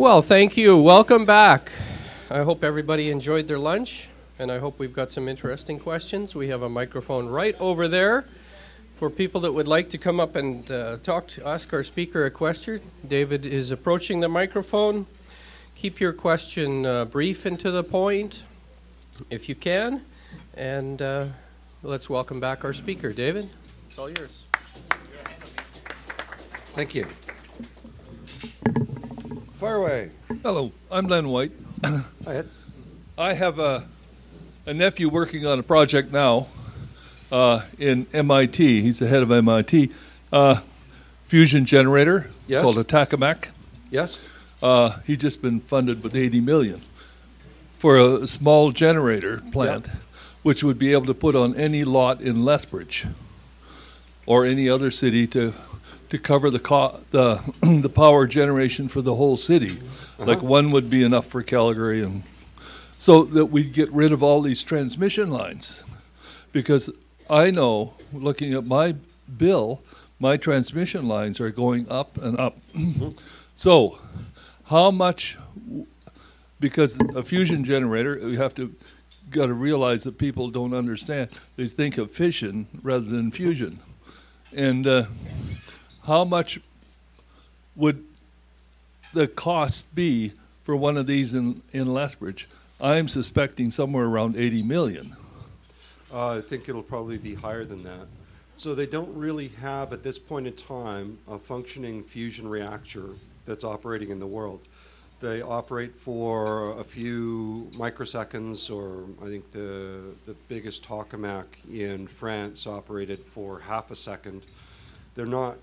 Well, 0.00 0.22
thank 0.22 0.56
you. 0.56 0.78
Welcome 0.78 1.26
back. 1.26 1.70
I 2.30 2.38
hope 2.38 2.64
everybody 2.64 3.10
enjoyed 3.10 3.46
their 3.46 3.58
lunch, 3.58 4.08
and 4.38 4.50
I 4.50 4.56
hope 4.56 4.78
we've 4.78 4.94
got 4.94 5.10
some 5.10 5.28
interesting 5.28 5.78
questions. 5.78 6.34
We 6.34 6.48
have 6.48 6.62
a 6.62 6.70
microphone 6.70 7.28
right 7.28 7.54
over 7.60 7.86
there 7.86 8.24
for 8.94 9.10
people 9.10 9.42
that 9.42 9.52
would 9.52 9.68
like 9.68 9.90
to 9.90 9.98
come 9.98 10.18
up 10.18 10.36
and 10.36 10.68
uh, 10.70 10.96
talk 11.02 11.28
to 11.28 11.46
ask 11.46 11.74
our 11.74 11.82
speaker 11.82 12.24
a 12.24 12.30
question. 12.30 12.80
David 13.06 13.44
is 13.44 13.72
approaching 13.72 14.20
the 14.20 14.28
microphone. 14.30 15.04
Keep 15.74 16.00
your 16.00 16.14
question 16.14 16.86
uh, 16.86 17.04
brief 17.04 17.44
and 17.44 17.60
to 17.60 17.70
the 17.70 17.84
point, 17.84 18.44
if 19.28 19.50
you 19.50 19.54
can, 19.54 20.00
and 20.54 21.02
uh, 21.02 21.26
let's 21.82 22.08
welcome 22.08 22.40
back 22.40 22.64
our 22.64 22.72
speaker. 22.72 23.12
David, 23.12 23.50
it's 23.90 23.98
all 23.98 24.08
yours. 24.08 24.46
Thank 26.72 26.94
you. 26.94 27.06
Fire 29.60 29.76
away. 29.76 30.10
Hello, 30.42 30.72
I'm 30.90 31.06
Len 31.06 31.28
White. 31.28 31.52
I 33.18 33.34
have 33.34 33.58
a, 33.58 33.86
a 34.64 34.72
nephew 34.72 35.10
working 35.10 35.44
on 35.44 35.58
a 35.58 35.62
project 35.62 36.10
now 36.10 36.46
uh, 37.30 37.60
in 37.78 38.06
MIT. 38.14 38.80
He's 38.80 39.00
the 39.00 39.06
head 39.06 39.22
of 39.22 39.30
MIT. 39.30 39.92
Uh, 40.32 40.60
fusion 41.26 41.66
generator 41.66 42.30
Yes. 42.46 42.62
called 42.62 42.78
a 42.78 42.84
Tokamak. 42.84 43.48
Yes? 43.90 44.18
Uh, 44.62 44.96
he's 45.06 45.18
just 45.18 45.42
been 45.42 45.60
funded 45.60 46.02
with 46.02 46.16
80 46.16 46.40
million 46.40 46.80
for 47.76 47.98
a 47.98 48.26
small 48.26 48.70
generator 48.70 49.42
plant, 49.52 49.88
which 50.42 50.64
would 50.64 50.78
be 50.78 50.90
able 50.92 51.04
to 51.04 51.12
put 51.14 51.36
on 51.36 51.54
any 51.54 51.84
lot 51.84 52.22
in 52.22 52.46
Lethbridge 52.46 53.06
or 54.24 54.46
any 54.46 54.70
other 54.70 54.90
city 54.90 55.26
to 55.26 55.52
to 56.10 56.18
cover 56.18 56.50
the 56.50 56.58
co- 56.58 57.00
the 57.12 57.40
the 57.80 57.88
power 57.88 58.26
generation 58.26 58.88
for 58.88 59.00
the 59.00 59.14
whole 59.14 59.36
city. 59.36 59.78
Like 60.18 60.42
one 60.42 60.70
would 60.72 60.90
be 60.90 61.02
enough 61.02 61.26
for 61.26 61.42
Calgary, 61.42 62.02
and 62.02 62.24
so 62.98 63.24
that 63.24 63.46
we'd 63.46 63.72
get 63.72 63.90
rid 63.90 64.12
of 64.12 64.22
all 64.22 64.42
these 64.42 64.62
transmission 64.62 65.30
lines, 65.30 65.82
because 66.52 66.90
I 67.30 67.50
know 67.50 67.94
looking 68.12 68.52
at 68.52 68.66
my 68.66 68.96
bill, 69.38 69.82
my 70.18 70.36
transmission 70.36 71.08
lines 71.08 71.40
are 71.40 71.50
going 71.50 71.88
up 71.88 72.18
and 72.18 72.38
up. 72.38 72.58
so, 73.56 73.98
how 74.64 74.90
much? 74.90 75.38
Because 76.58 76.98
a 77.14 77.22
fusion 77.22 77.64
generator, 77.64 78.18
you 78.18 78.36
have 78.36 78.54
to 78.56 78.74
got 79.30 79.46
to 79.46 79.54
realize 79.54 80.02
that 80.02 80.18
people 80.18 80.50
don't 80.50 80.74
understand. 80.74 81.30
They 81.56 81.68
think 81.68 81.96
of 81.96 82.10
fission 82.10 82.66
rather 82.82 83.06
than 83.06 83.30
fusion, 83.30 83.78
and. 84.52 84.86
Uh, 84.88 85.04
how 86.04 86.24
much 86.24 86.60
would 87.76 88.04
the 89.12 89.26
cost 89.26 89.92
be 89.94 90.32
for 90.62 90.76
one 90.76 90.96
of 90.96 91.06
these 91.06 91.34
in, 91.34 91.62
in 91.72 91.92
Lethbridge? 91.92 92.48
I'm 92.80 93.08
suspecting 93.08 93.70
somewhere 93.70 94.06
around 94.06 94.36
80 94.36 94.62
million. 94.62 95.16
Uh, 96.12 96.36
I 96.36 96.40
think 96.40 96.68
it'll 96.68 96.82
probably 96.82 97.18
be 97.18 97.34
higher 97.34 97.64
than 97.64 97.82
that. 97.84 98.06
So 98.56 98.74
they 98.74 98.86
don't 98.86 99.14
really 99.16 99.48
have, 99.48 99.92
at 99.92 100.02
this 100.02 100.18
point 100.18 100.46
in 100.46 100.52
time, 100.54 101.18
a 101.28 101.38
functioning 101.38 102.02
fusion 102.02 102.48
reactor 102.48 103.06
that's 103.46 103.64
operating 103.64 104.10
in 104.10 104.18
the 104.18 104.26
world. 104.26 104.60
They 105.20 105.42
operate 105.42 105.94
for 105.94 106.78
a 106.78 106.84
few 106.84 107.70
microseconds, 107.74 108.74
or 108.74 109.04
I 109.24 109.28
think 109.28 109.50
the, 109.50 110.00
the 110.26 110.34
biggest 110.48 110.82
tokamak 110.82 111.44
in 111.70 112.06
France 112.06 112.66
operated 112.66 113.18
for 113.18 113.60
half 113.60 113.90
a 113.90 113.94
second. 113.94 114.42
They're 115.14 115.26
not 115.26 115.56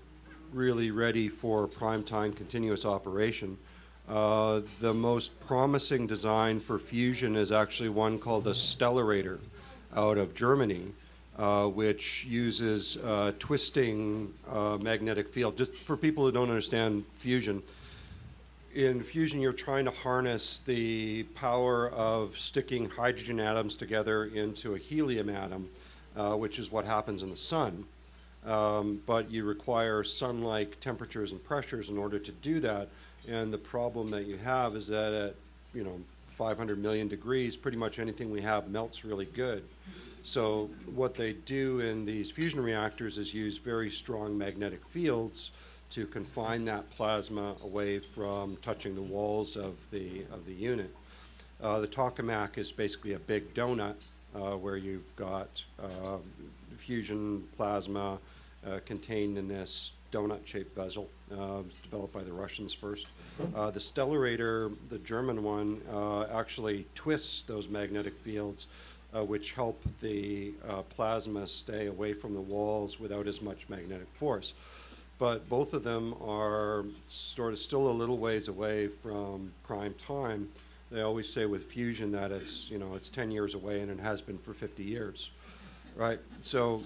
really 0.52 0.90
ready 0.90 1.28
for 1.28 1.66
prime 1.66 2.02
time 2.02 2.32
continuous 2.32 2.84
operation. 2.84 3.56
Uh, 4.08 4.62
the 4.80 4.94
most 4.94 5.38
promising 5.46 6.06
design 6.06 6.60
for 6.60 6.78
fusion 6.78 7.36
is 7.36 7.52
actually 7.52 7.90
one 7.90 8.18
called 8.18 8.46
a 8.46 8.52
stellarator 8.52 9.38
out 9.94 10.16
of 10.16 10.34
Germany, 10.34 10.92
uh, 11.38 11.66
which 11.66 12.24
uses 12.24 12.96
uh, 12.98 13.32
twisting 13.38 14.32
uh, 14.50 14.78
magnetic 14.80 15.28
field. 15.28 15.58
Just 15.58 15.74
for 15.74 15.96
people 15.96 16.24
who 16.24 16.32
don't 16.32 16.48
understand 16.48 17.04
fusion, 17.18 17.62
in 18.74 19.02
fusion, 19.02 19.40
you're 19.40 19.52
trying 19.52 19.84
to 19.86 19.90
harness 19.90 20.60
the 20.60 21.24
power 21.34 21.90
of 21.90 22.38
sticking 22.38 22.88
hydrogen 22.88 23.40
atoms 23.40 23.76
together 23.76 24.26
into 24.26 24.74
a 24.74 24.78
helium 24.78 25.28
atom, 25.28 25.68
uh, 26.16 26.34
which 26.34 26.58
is 26.58 26.70
what 26.70 26.84
happens 26.84 27.22
in 27.22 27.30
the 27.30 27.36
sun. 27.36 27.84
Um, 28.46 29.02
but 29.04 29.30
you 29.30 29.44
require 29.44 30.02
sun-like 30.04 30.80
temperatures 30.80 31.32
and 31.32 31.42
pressures 31.42 31.90
in 31.90 31.98
order 31.98 32.18
to 32.18 32.32
do 32.32 32.60
that. 32.60 32.88
And 33.28 33.52
the 33.52 33.58
problem 33.58 34.10
that 34.10 34.26
you 34.26 34.36
have 34.38 34.76
is 34.76 34.88
that 34.88 35.12
at 35.12 35.34
you 35.74 35.84
know 35.84 36.00
500 36.28 36.78
million 36.78 37.08
degrees, 37.08 37.56
pretty 37.56 37.76
much 37.76 37.98
anything 37.98 38.30
we 38.30 38.40
have 38.40 38.68
melts 38.68 39.04
really 39.04 39.26
good. 39.26 39.64
So 40.22 40.70
what 40.94 41.14
they 41.14 41.32
do 41.32 41.80
in 41.80 42.04
these 42.04 42.30
fusion 42.30 42.60
reactors 42.60 43.18
is 43.18 43.34
use 43.34 43.58
very 43.58 43.90
strong 43.90 44.36
magnetic 44.36 44.84
fields 44.86 45.50
to 45.90 46.06
confine 46.06 46.64
that 46.66 46.88
plasma 46.90 47.54
away 47.64 47.98
from 47.98 48.56
touching 48.62 48.94
the 48.94 49.02
walls 49.02 49.56
of 49.56 49.74
the 49.90 50.22
of 50.32 50.44
the 50.46 50.52
unit. 50.52 50.94
Uh, 51.62 51.80
the 51.80 51.88
tokamak 51.88 52.56
is 52.56 52.70
basically 52.70 53.14
a 53.14 53.18
big 53.18 53.52
donut 53.54 53.94
uh, 54.34 54.56
where 54.56 54.76
you've 54.76 55.16
got 55.16 55.64
uh, 55.82 56.18
fusion 56.76 57.42
plasma 57.56 58.18
uh, 58.66 58.80
contained 58.84 59.38
in 59.38 59.48
this 59.48 59.92
donut-shaped 60.12 60.74
vessel, 60.74 61.08
uh, 61.32 61.62
developed 61.82 62.12
by 62.12 62.22
the 62.22 62.32
Russians 62.32 62.72
first. 62.72 63.08
Uh, 63.54 63.70
the 63.70 63.78
Stellarator, 63.80 64.74
the 64.88 64.98
German 64.98 65.42
one, 65.42 65.80
uh, 65.92 66.24
actually 66.24 66.86
twists 66.94 67.42
those 67.42 67.68
magnetic 67.68 68.14
fields, 68.18 68.68
uh, 69.14 69.24
which 69.24 69.52
help 69.52 69.82
the 70.00 70.52
uh, 70.68 70.82
plasma 70.82 71.46
stay 71.46 71.86
away 71.86 72.12
from 72.12 72.34
the 72.34 72.40
walls 72.40 72.98
without 72.98 73.26
as 73.26 73.42
much 73.42 73.68
magnetic 73.68 74.08
force. 74.14 74.54
But 75.18 75.48
both 75.48 75.74
of 75.74 75.82
them 75.82 76.14
are 76.24 76.84
sort 77.06 77.52
of 77.52 77.58
still 77.58 77.90
a 77.90 77.92
little 77.92 78.18
ways 78.18 78.48
away 78.48 78.86
from 78.86 79.52
prime 79.64 79.94
time. 79.94 80.48
They 80.90 81.00
always 81.02 81.30
say 81.30 81.44
with 81.44 81.64
fusion 81.64 82.12
that 82.12 82.30
it's 82.30 82.70
you 82.70 82.78
know 82.78 82.94
it's 82.94 83.08
10 83.08 83.30
years 83.30 83.54
away 83.54 83.80
and 83.80 83.90
it 83.90 84.00
has 84.00 84.20
been 84.20 84.38
for 84.38 84.54
50 84.54 84.82
years, 84.82 85.30
right? 85.96 86.20
So 86.40 86.82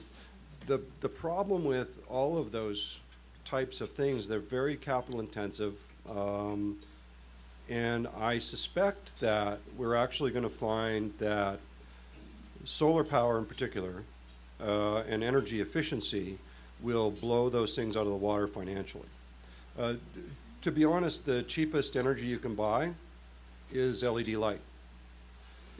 the 0.66 0.80
the 1.00 1.08
problem 1.08 1.64
with 1.64 1.98
all 2.08 2.38
of 2.38 2.52
those 2.52 3.00
types 3.44 3.80
of 3.80 3.90
things 3.90 4.26
they're 4.26 4.38
very 4.38 4.76
capital 4.76 5.20
intensive, 5.20 5.74
um, 6.08 6.78
and 7.68 8.08
I 8.18 8.38
suspect 8.38 9.18
that 9.20 9.58
we're 9.76 9.94
actually 9.94 10.30
going 10.30 10.44
to 10.44 10.48
find 10.48 11.12
that 11.18 11.58
solar 12.64 13.04
power 13.04 13.38
in 13.38 13.44
particular 13.44 14.04
uh, 14.60 14.98
and 15.08 15.24
energy 15.24 15.60
efficiency 15.60 16.38
will 16.80 17.10
blow 17.10 17.48
those 17.48 17.74
things 17.74 17.96
out 17.96 18.06
of 18.06 18.12
the 18.12 18.16
water 18.16 18.46
financially. 18.46 19.06
Uh, 19.78 19.94
to 20.60 20.70
be 20.70 20.84
honest, 20.84 21.24
the 21.24 21.42
cheapest 21.44 21.96
energy 21.96 22.26
you 22.26 22.38
can 22.38 22.54
buy 22.54 22.90
is 23.72 24.02
LED 24.02 24.28
light. 24.28 24.60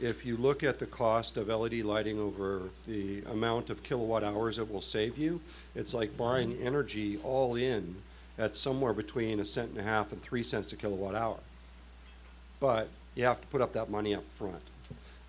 If 0.03 0.25
you 0.25 0.35
look 0.35 0.63
at 0.63 0.79
the 0.79 0.85
cost 0.85 1.37
of 1.37 1.47
LED 1.47 1.75
lighting 1.75 2.19
over 2.19 2.63
the 2.85 3.23
amount 3.31 3.69
of 3.69 3.83
kilowatt 3.83 4.21
hours 4.21 4.59
it 4.59 4.69
will 4.69 4.81
save 4.81 5.17
you, 5.17 5.39
it's 5.75 5.93
like 5.93 6.17
buying 6.17 6.57
energy 6.61 7.19
all 7.23 7.55
in 7.55 7.95
at 8.37 8.53
somewhere 8.57 8.91
between 8.91 9.39
a 9.39 9.45
cent 9.45 9.69
and 9.69 9.79
a 9.79 9.83
half 9.83 10.11
and 10.11 10.21
three 10.21 10.43
cents 10.43 10.73
a 10.73 10.75
kilowatt 10.75 11.15
hour. 11.15 11.37
But 12.59 12.89
you 13.15 13.23
have 13.23 13.39
to 13.39 13.47
put 13.47 13.61
up 13.61 13.71
that 13.73 13.89
money 13.89 14.13
up 14.13 14.25
front. 14.31 14.61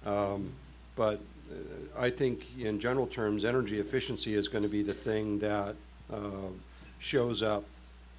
Um, 0.05 0.51
but 0.97 1.21
uh, 1.49 2.01
I 2.01 2.11
think 2.11 2.59
in 2.59 2.81
general 2.81 3.07
terms, 3.07 3.45
energy 3.45 3.79
efficiency 3.79 4.35
is 4.35 4.49
going 4.49 4.65
to 4.65 4.69
be 4.69 4.83
the 4.83 4.93
thing 4.93 5.39
that 5.39 5.77
uh, 6.13 6.51
shows 6.99 7.45
up 7.45 7.63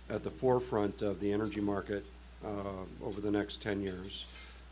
at 0.10 0.24
the 0.24 0.30
forefront 0.30 1.02
of 1.02 1.20
the 1.20 1.34
energy 1.34 1.60
market 1.60 2.06
uh, 2.46 3.06
over 3.06 3.20
the 3.20 3.32
next 3.32 3.62
10 3.62 3.82
years. 3.82 4.25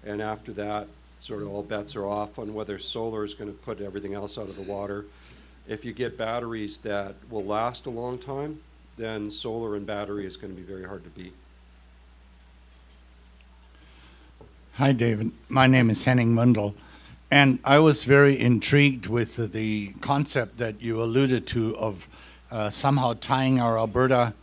And 0.06 0.22
after 0.22 0.54
that, 0.54 0.88
sort 1.24 1.42
of 1.42 1.48
all 1.48 1.64
bets 1.64 1.96
are 1.96 2.06
off 2.06 2.38
on 2.38 2.54
whether 2.54 2.78
solar 2.78 3.24
is 3.24 3.34
going 3.34 3.50
to 3.50 3.58
put 3.60 3.80
everything 3.80 4.14
else 4.14 4.38
out 4.38 4.50
of 4.50 4.58
the 4.58 4.62
water. 4.62 5.06
If 5.70 5.86
you 5.86 5.94
get 5.94 6.18
batteries 6.18 6.80
that 6.80 7.16
will 7.30 7.46
last 7.46 7.86
a 7.86 7.90
long 7.90 8.20
time, 8.20 8.60
then 8.98 9.32
solar 9.32 9.78
and 9.78 9.86
battery 9.86 10.26
is 10.26 10.36
going 10.36 10.54
to 10.54 10.62
be 10.62 10.68
very 10.68 10.84
hard 10.84 11.06
to 11.06 11.10
beat. 11.12 11.34
Hi, 14.74 14.92
David. 14.92 15.32
My 15.48 15.66
name 15.66 15.90
is 15.90 16.04
Henning 16.04 16.36
Mundel. 16.36 16.76
And 17.32 17.60
I 17.64 17.80
was 17.80 18.04
very 18.04 18.38
intrigued 18.38 19.08
with 19.08 19.54
the, 19.54 19.94
concept 20.02 20.58
that 20.58 20.82
you 20.82 21.02
alluded 21.02 21.48
to 21.48 21.78
of 21.78 22.10
uh, 22.52 22.70
somehow 22.70 23.16
tying 23.22 23.62
our 23.62 23.80
Alberta 23.80 24.34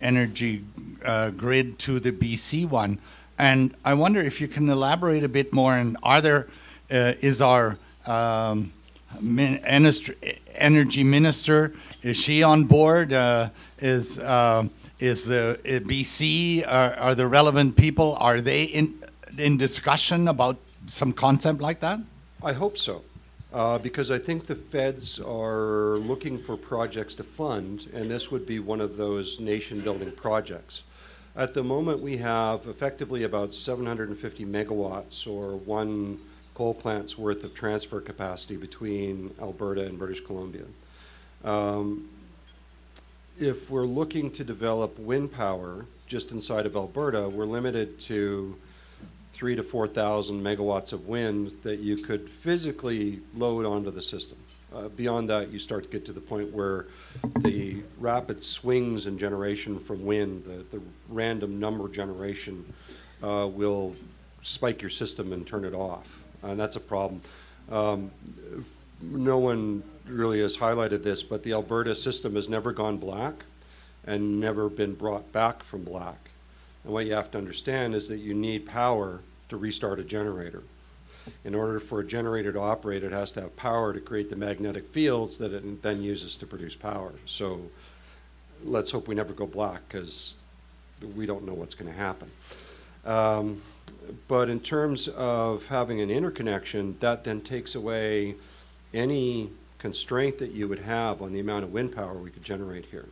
energy 0.00 0.64
uh, 1.04 1.30
grid 1.30 1.80
to 1.80 1.98
the 1.98 2.12
BC 2.12 2.68
one. 2.68 3.00
And 3.38 3.74
I 3.84 3.94
wonder 3.94 4.20
if 4.20 4.40
you 4.40 4.48
can 4.48 4.68
elaborate 4.68 5.22
a 5.24 5.28
bit 5.28 5.52
more. 5.52 5.76
And 5.76 5.96
are 6.02 6.20
there, 6.20 6.48
uh, 6.90 7.14
is 7.20 7.40
our 7.40 7.78
um, 8.06 8.72
min- 9.20 9.58
energy 9.64 11.04
minister, 11.04 11.72
is 12.02 12.16
she 12.16 12.42
on 12.42 12.64
board? 12.64 13.12
Uh, 13.12 13.50
is, 13.78 14.18
uh, 14.18 14.68
Is 15.00 15.26
the 15.26 15.60
uh, 15.64 15.78
BC 15.86 16.66
are, 16.66 16.94
are 16.98 17.14
the 17.14 17.28
relevant 17.28 17.76
people? 17.76 18.16
Are 18.18 18.40
they 18.40 18.64
in 18.64 18.94
in 19.38 19.56
discussion 19.56 20.26
about 20.26 20.56
some 20.86 21.12
concept 21.12 21.60
like 21.60 21.78
that? 21.80 22.00
I 22.42 22.52
hope 22.52 22.76
so, 22.76 23.02
uh, 23.52 23.78
because 23.78 24.10
I 24.10 24.18
think 24.18 24.46
the 24.46 24.56
feds 24.56 25.20
are 25.20 25.98
looking 25.98 26.36
for 26.36 26.56
projects 26.56 27.14
to 27.16 27.22
fund, 27.22 27.86
and 27.94 28.10
this 28.10 28.32
would 28.32 28.44
be 28.44 28.58
one 28.58 28.80
of 28.80 28.96
those 28.96 29.38
nation-building 29.38 30.12
projects. 30.16 30.82
At 31.38 31.54
the 31.54 31.62
moment, 31.62 32.00
we 32.00 32.16
have 32.16 32.66
effectively 32.66 33.22
about 33.22 33.54
750 33.54 34.44
megawatts, 34.44 35.24
or 35.24 35.56
one 35.56 36.18
coal 36.54 36.74
plant's 36.74 37.16
worth 37.16 37.44
of 37.44 37.54
transfer 37.54 38.00
capacity 38.00 38.56
between 38.56 39.32
Alberta 39.40 39.84
and 39.86 39.96
British 39.96 40.20
Columbia. 40.20 40.64
Um, 41.44 42.08
if 43.38 43.70
we're 43.70 43.86
looking 43.86 44.32
to 44.32 44.42
develop 44.42 44.98
wind 44.98 45.30
power 45.30 45.86
just 46.08 46.32
inside 46.32 46.66
of 46.66 46.74
Alberta, 46.74 47.28
we're 47.28 47.44
limited 47.44 48.00
to 48.00 48.56
three 49.30 49.54
to 49.54 49.62
4,000 49.62 50.42
megawatts 50.42 50.92
of 50.92 51.06
wind 51.06 51.52
that 51.62 51.78
you 51.78 51.98
could 51.98 52.28
physically 52.28 53.20
load 53.36 53.64
onto 53.64 53.92
the 53.92 54.02
system. 54.02 54.38
Uh, 54.74 54.88
beyond 54.88 55.28
that, 55.30 55.50
you 55.50 55.58
start 55.58 55.84
to 55.84 55.88
get 55.88 56.04
to 56.04 56.12
the 56.12 56.20
point 56.20 56.52
where 56.52 56.86
the 57.40 57.82
rapid 57.98 58.42
swings 58.42 59.06
in 59.06 59.18
generation 59.18 59.78
from 59.78 60.04
wind, 60.04 60.44
the, 60.44 60.76
the 60.76 60.82
random 61.08 61.58
number 61.58 61.88
generation, 61.88 62.64
uh, 63.22 63.48
will 63.50 63.94
spike 64.42 64.82
your 64.82 64.90
system 64.90 65.32
and 65.32 65.46
turn 65.46 65.64
it 65.64 65.74
off. 65.74 66.20
And 66.42 66.60
that's 66.60 66.76
a 66.76 66.80
problem. 66.80 67.20
Um, 67.70 68.10
no 69.02 69.38
one 69.38 69.82
really 70.06 70.40
has 70.40 70.56
highlighted 70.56 71.02
this, 71.02 71.22
but 71.22 71.42
the 71.42 71.52
Alberta 71.52 71.94
system 71.94 72.34
has 72.34 72.48
never 72.48 72.72
gone 72.72 72.98
black 72.98 73.44
and 74.06 74.40
never 74.40 74.68
been 74.68 74.94
brought 74.94 75.30
back 75.32 75.62
from 75.62 75.82
black. 75.82 76.30
And 76.84 76.92
what 76.92 77.06
you 77.06 77.12
have 77.12 77.30
to 77.32 77.38
understand 77.38 77.94
is 77.94 78.08
that 78.08 78.18
you 78.18 78.34
need 78.34 78.66
power 78.66 79.20
to 79.48 79.56
restart 79.56 79.98
a 79.98 80.04
generator. 80.04 80.62
In 81.44 81.54
order 81.54 81.80
for 81.80 82.00
a 82.00 82.06
generator 82.06 82.52
to 82.52 82.60
operate, 82.60 83.02
it 83.02 83.12
has 83.12 83.32
to 83.32 83.42
have 83.42 83.56
power 83.56 83.92
to 83.92 84.00
create 84.00 84.30
the 84.30 84.36
magnetic 84.36 84.86
fields 84.86 85.38
that 85.38 85.52
it 85.52 85.82
then 85.82 86.02
uses 86.02 86.36
to 86.38 86.46
produce 86.46 86.74
power. 86.74 87.12
So 87.26 87.60
let's 88.64 88.90
hope 88.90 89.08
we 89.08 89.14
never 89.14 89.32
go 89.32 89.46
black 89.46 89.82
because 89.88 90.34
we 91.16 91.26
don't 91.26 91.44
know 91.44 91.54
what's 91.54 91.74
going 91.74 91.90
to 91.90 91.98
happen. 91.98 92.30
Um, 93.04 93.62
but 94.26 94.48
in 94.48 94.60
terms 94.60 95.08
of 95.08 95.66
having 95.68 96.00
an 96.00 96.10
interconnection, 96.10 96.96
that 97.00 97.24
then 97.24 97.40
takes 97.40 97.74
away 97.74 98.34
any 98.92 99.50
constraint 99.78 100.38
that 100.38 100.52
you 100.52 100.66
would 100.68 100.80
have 100.80 101.22
on 101.22 101.32
the 101.32 101.40
amount 101.40 101.64
of 101.64 101.72
wind 101.72 101.94
power 101.94 102.14
we 102.14 102.30
could 102.30 102.42
generate 102.42 102.86
here. 102.86 103.06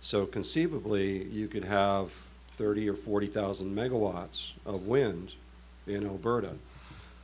So 0.00 0.26
conceivably, 0.26 1.24
you 1.24 1.48
could 1.48 1.64
have 1.64 2.12
30 2.56 2.88
or 2.90 2.94
40,000 2.94 3.74
megawatts 3.74 4.52
of 4.66 4.86
wind 4.86 5.34
in 5.86 6.04
Alberta, 6.04 6.54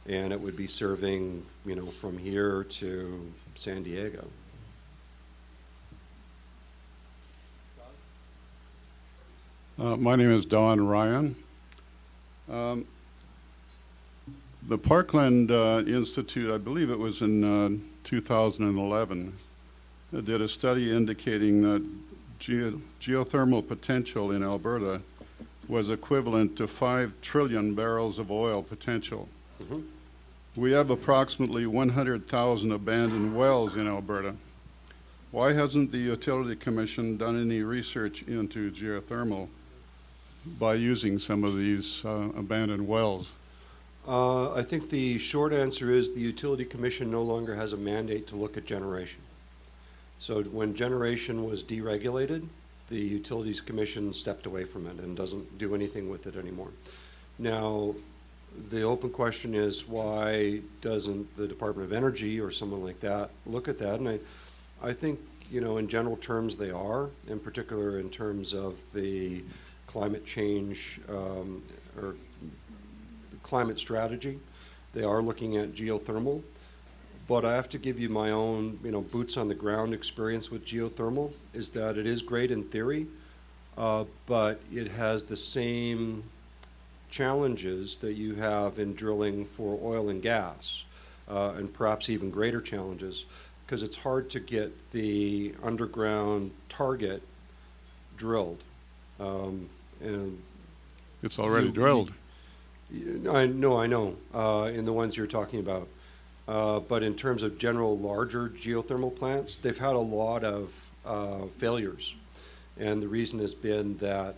and 0.09 0.33
it 0.33 0.41
would 0.41 0.57
be 0.57 0.67
serving, 0.67 1.45
you 1.67 1.75
know, 1.75 1.87
from 1.87 2.17
here 2.17 2.65
to 2.65 3.31
San 3.55 3.83
Diego. 3.83 4.27
Uh, 9.79 9.97
my 9.97 10.17
name 10.17 10.31
is 10.31 10.45
Don 10.45 10.85
Ryan. 10.85 11.37
Um, 12.51 12.87
the 14.67 14.79
Parkland 14.79 15.51
uh, 15.51 15.83
Institute, 15.87 16.51
I 16.51 16.59
believe 16.59 16.91
it 16.91 16.99
was 16.99 17.21
in 17.21 17.45
uh, 17.45 17.79
2011, 18.05 19.35
uh, 20.17 20.21
did 20.23 20.41
a 20.41 20.49
study 20.49 20.91
indicating 20.91 21.63
that 21.63 21.87
geo- 22.39 22.81
geothermal 23.01 23.67
potential 23.67 24.33
in 24.33 24.43
Alberta 24.43 25.01
was 25.69 25.91
equivalent 25.91 26.57
to 26.57 26.67
5 26.67 27.13
trillion 27.21 27.75
barrels 27.75 28.19
of 28.19 28.31
oil 28.31 28.63
potential. 28.63 29.29
Mhm. 29.63 29.85
We 30.59 30.73
have 30.73 30.91
approximately 30.91 31.67
100,000 31.67 32.73
abandoned 32.73 33.37
wells 33.37 33.77
in 33.77 33.87
Alberta. 33.87 34.35
Why 35.31 35.53
hasn't 35.53 35.93
the 35.93 35.99
Utility 35.99 36.57
Commission 36.57 37.17
done 37.17 37.41
any 37.41 37.63
research 37.63 38.23
into 38.23 38.73
geothermal 38.73 39.51
by 40.59 40.75
using 40.75 41.21
some 41.21 41.45
of 41.45 41.57
these 41.57 42.05
uh, 42.05 42.31
abandoned 42.37 42.89
wells? 42.89 43.31
Uh, 44.09 44.53
I 44.53 44.65
think 44.65 44.91
the 44.91 45.17
short 45.19 45.53
answer 45.53 45.93
is 45.93 46.13
the 46.13 46.21
Utility 46.21 46.65
Commission 46.65 47.09
no 47.09 47.23
longer 47.23 47.55
has 47.55 47.73
a 47.73 47.77
mandate 47.77 48.27
to 48.27 48.35
look 48.35 48.57
at 48.57 48.67
generation. 48.67 49.21
So 50.19 50.43
when 50.43 50.75
generation 50.75 51.49
was 51.49 51.63
deregulated, 51.63 52.49
the 52.89 52.99
Utilities 52.99 53.61
Commission 53.61 54.13
stepped 54.13 54.45
away 54.45 54.65
from 54.65 54.89
it 54.89 54.99
and 54.99 55.17
doesn't 55.17 55.57
do 55.57 55.77
anything 55.77 56.11
with 56.11 56.27
it 56.27 56.35
anymore. 56.35 56.71
Now, 57.39 57.95
the 58.71 58.83
open 58.83 59.11
question 59.11 59.55
is 59.55 59.89
why 59.89 60.61
doesn't 60.81 61.37
the 61.37 61.47
Department 61.47 61.87
of 61.87 61.93
Energy 61.93 62.41
or 62.41 62.51
someone 62.51 62.83
like 62.83 63.01
that 63.01 63.31
look 63.47 63.69
at 63.69 63.79
that? 63.79 64.01
And 64.01 64.09
I, 64.09 64.19
I 64.83 64.93
think, 64.93 65.21
you 65.51 65.61
know, 65.61 65.79
in 65.79 65.89
general 65.89 66.17
terms, 66.17 66.55
they 66.55 66.71
are, 66.71 67.09
in 67.29 67.39
particular 67.41 67.99
in 67.99 68.11
terms 68.11 68.53
of 68.53 68.81
the 68.93 69.43
climate 69.87 70.27
change 70.27 71.01
um, 71.09 71.63
or 72.01 72.15
climate 73.43 73.81
strategy. 73.81 74.39
They 74.93 75.05
are 75.05 75.23
looking 75.23 75.57
at 75.57 75.73
geothermal. 75.73 76.43
But 77.27 77.45
I 77.45 77.55
have 77.55 77.69
to 77.71 77.79
give 77.79 77.99
you 77.99 78.09
my 78.09 78.31
own, 78.31 78.79
you 78.83 78.91
know, 78.91 79.03
boots 79.03 79.37
on 79.37 79.49
the 79.49 79.55
ground 79.55 79.93
experience 79.93 80.51
with 80.51 80.65
geothermal 80.65 81.33
is 81.53 81.69
that 81.71 81.99
it 81.99 82.07
is 82.07 82.23
great 82.23 82.51
in 82.51 82.65
theory, 82.65 83.07
uh, 83.77 84.05
but 84.25 84.63
it 84.73 84.89
has 84.93 85.25
the 85.25 85.37
same 85.37 86.25
challenges 87.11 87.97
that 87.99 88.15
you 88.15 88.35
have 88.35 88.79
in 88.79 88.95
drilling 88.95 89.45
for 89.45 89.79
oil 89.83 90.09
and 90.09 90.23
gas, 90.23 90.85
uh, 91.29 91.55
and 91.57 91.73
perhaps 91.73 92.09
even 92.09 92.31
greater 92.31 92.61
challenges, 92.61 93.25
because 93.65 93.83
it's 93.83 93.97
hard 93.97 94.31
to 94.31 94.41
get 94.41 94.93
the 94.93 95.55
underground 95.63 96.51
target 96.69 97.23
drilled. 98.17 98.63
Um, 99.21 99.69
and 100.01 100.43
It's 101.23 101.39
already 101.39 101.67
You- 101.67 101.73
drilled. 101.73 102.13
I 103.29 103.47
know, 103.47 103.77
I 103.77 103.87
know, 103.87 104.17
uh, 104.33 104.71
in 104.73 104.85
the 104.85 104.93
ones 104.93 105.17
you're 105.17 105.27
talking 105.27 105.61
about. 105.61 105.89
Uh, 106.47 106.81
but 106.81 107.03
in 107.03 107.15
terms 107.15 107.43
of 107.43 107.59
general 107.59 107.99
larger 107.99 108.49
geothermal 108.49 109.15
plants, 109.15 109.57
they've 109.57 109.77
had 109.77 109.95
a 109.95 109.99
lot 110.01 110.45
of 110.45 110.91
uh, 111.05 111.47
failures. 111.59 112.15
And 112.79 113.03
the 113.03 113.09
reason 113.09 113.41
has 113.41 113.55
been 113.55 113.97
that 113.99 114.37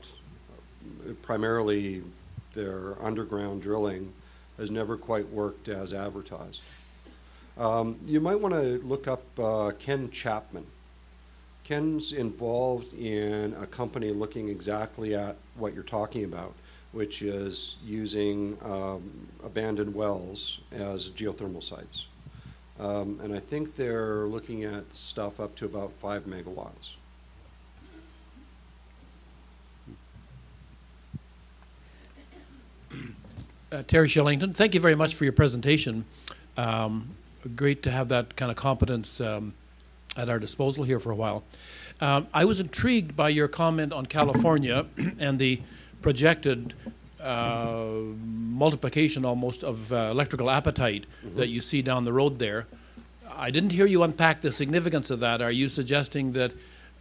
primarily 1.23 2.03
their 2.55 3.01
underground 3.03 3.63
drilling 3.63 4.13
has 4.59 4.71
never 4.71 4.97
quite 4.97 5.29
worked 5.31 5.69
as 5.69 5.95
advertised. 5.95 6.63
Um, 7.59 7.99
you 8.07 8.21
might 8.21 8.41
want 8.41 8.55
to 8.55 8.81
look 8.85 9.09
up 9.09 9.23
uh, 9.39 9.73
Ken 9.79 10.11
Chapman. 10.11 10.67
Ken's 11.65 12.13
involved 12.13 12.93
in 12.95 13.55
a 13.61 13.67
company 13.67 14.11
looking 14.11 14.49
exactly 14.49 15.15
at 15.15 15.37
what 15.57 15.75
you're 15.75 15.83
talking 15.83 16.25
about, 16.25 16.55
which 16.93 17.23
is 17.23 17.77
using 17.85 18.57
um, 18.65 19.29
abandoned 19.45 19.95
wells 19.95 20.61
as 20.73 21.11
geothermal 21.11 21.63
sites. 21.63 22.07
Um, 22.79 23.21
and 23.23 23.35
I 23.35 23.41
think 23.41 23.77
they're 23.77 24.27
looking 24.27 24.65
at 24.65 24.95
stuff 24.95 25.39
up 25.39 25.55
to 25.57 25.67
about 25.67 25.93
five 25.93 26.25
megawatts. 26.25 26.95
Uh, 33.73 33.83
Terry 33.87 34.09
Shillington, 34.09 34.55
thank 34.55 34.75
you 34.75 34.81
very 34.81 34.97
much 34.97 35.15
for 35.15 35.25
your 35.25 35.33
presentation. 35.33 36.05
Um, 36.57 37.11
great 37.55 37.83
to 37.85 37.91
have 37.91 38.09
that 38.09 38.35
kind 38.37 38.51
of 38.51 38.57
competence 38.57 39.21
um, 39.21 39.55
at 40.17 40.29
our 40.29 40.41
disposal 40.41 40.83
here 40.85 40.99
for 40.99 41.13
a 41.13 41.15
while. 41.15 41.45
Um, 42.01 42.27
I 42.35 42.45
was 42.45 42.59
intrigued 42.59 43.15
by 43.15 43.29
your 43.29 43.47
comment 43.47 43.93
on 43.93 44.07
California 44.07 44.87
and 45.21 45.39
the 45.39 45.61
projected 46.03 46.75
uh, 47.23 47.85
multiplication 48.25 49.25
almost 49.25 49.63
of 49.63 49.93
uh, 49.93 50.09
electrical 50.11 50.51
appetite 50.51 51.05
that 51.37 51.49
you 51.49 51.61
see 51.61 51.81
down 51.83 52.05
the 52.05 52.13
road 52.13 52.39
there. 52.41 52.67
I 53.33 53.51
didn't 53.53 53.71
hear 53.71 53.87
you 53.87 54.03
unpack 54.03 54.41
the 54.41 54.51
significance 54.51 55.11
of 55.11 55.21
that. 55.21 55.41
Are 55.41 55.53
you 55.53 55.69
suggesting 55.69 56.33
that 56.33 56.53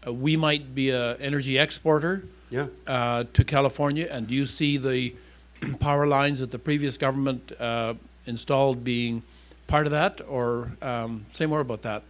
uh, 0.05 0.13
we 0.13 0.37
might 0.37 0.75
be 0.75 0.91
an 0.91 1.17
energy 1.19 1.57
exporter 1.57 2.25
Yeah. 2.51 2.67
uh, 2.85 3.23
to 3.33 3.43
California? 3.43 4.07
And 4.11 4.27
do 4.27 4.35
you 4.35 4.45
see 4.45 4.77
the 4.77 5.15
power 5.79 6.07
lines 6.07 6.39
that 6.39 6.51
the 6.51 6.59
previous 6.59 6.97
government 6.97 7.51
uh, 7.59 7.93
installed 8.25 8.83
being 8.83 9.23
part 9.67 9.85
of 9.85 9.91
that? 9.91 10.21
Or 10.27 10.71
um, 10.81 11.25
say 11.31 11.45
more 11.45 11.59
about 11.59 11.81
that. 11.83 12.03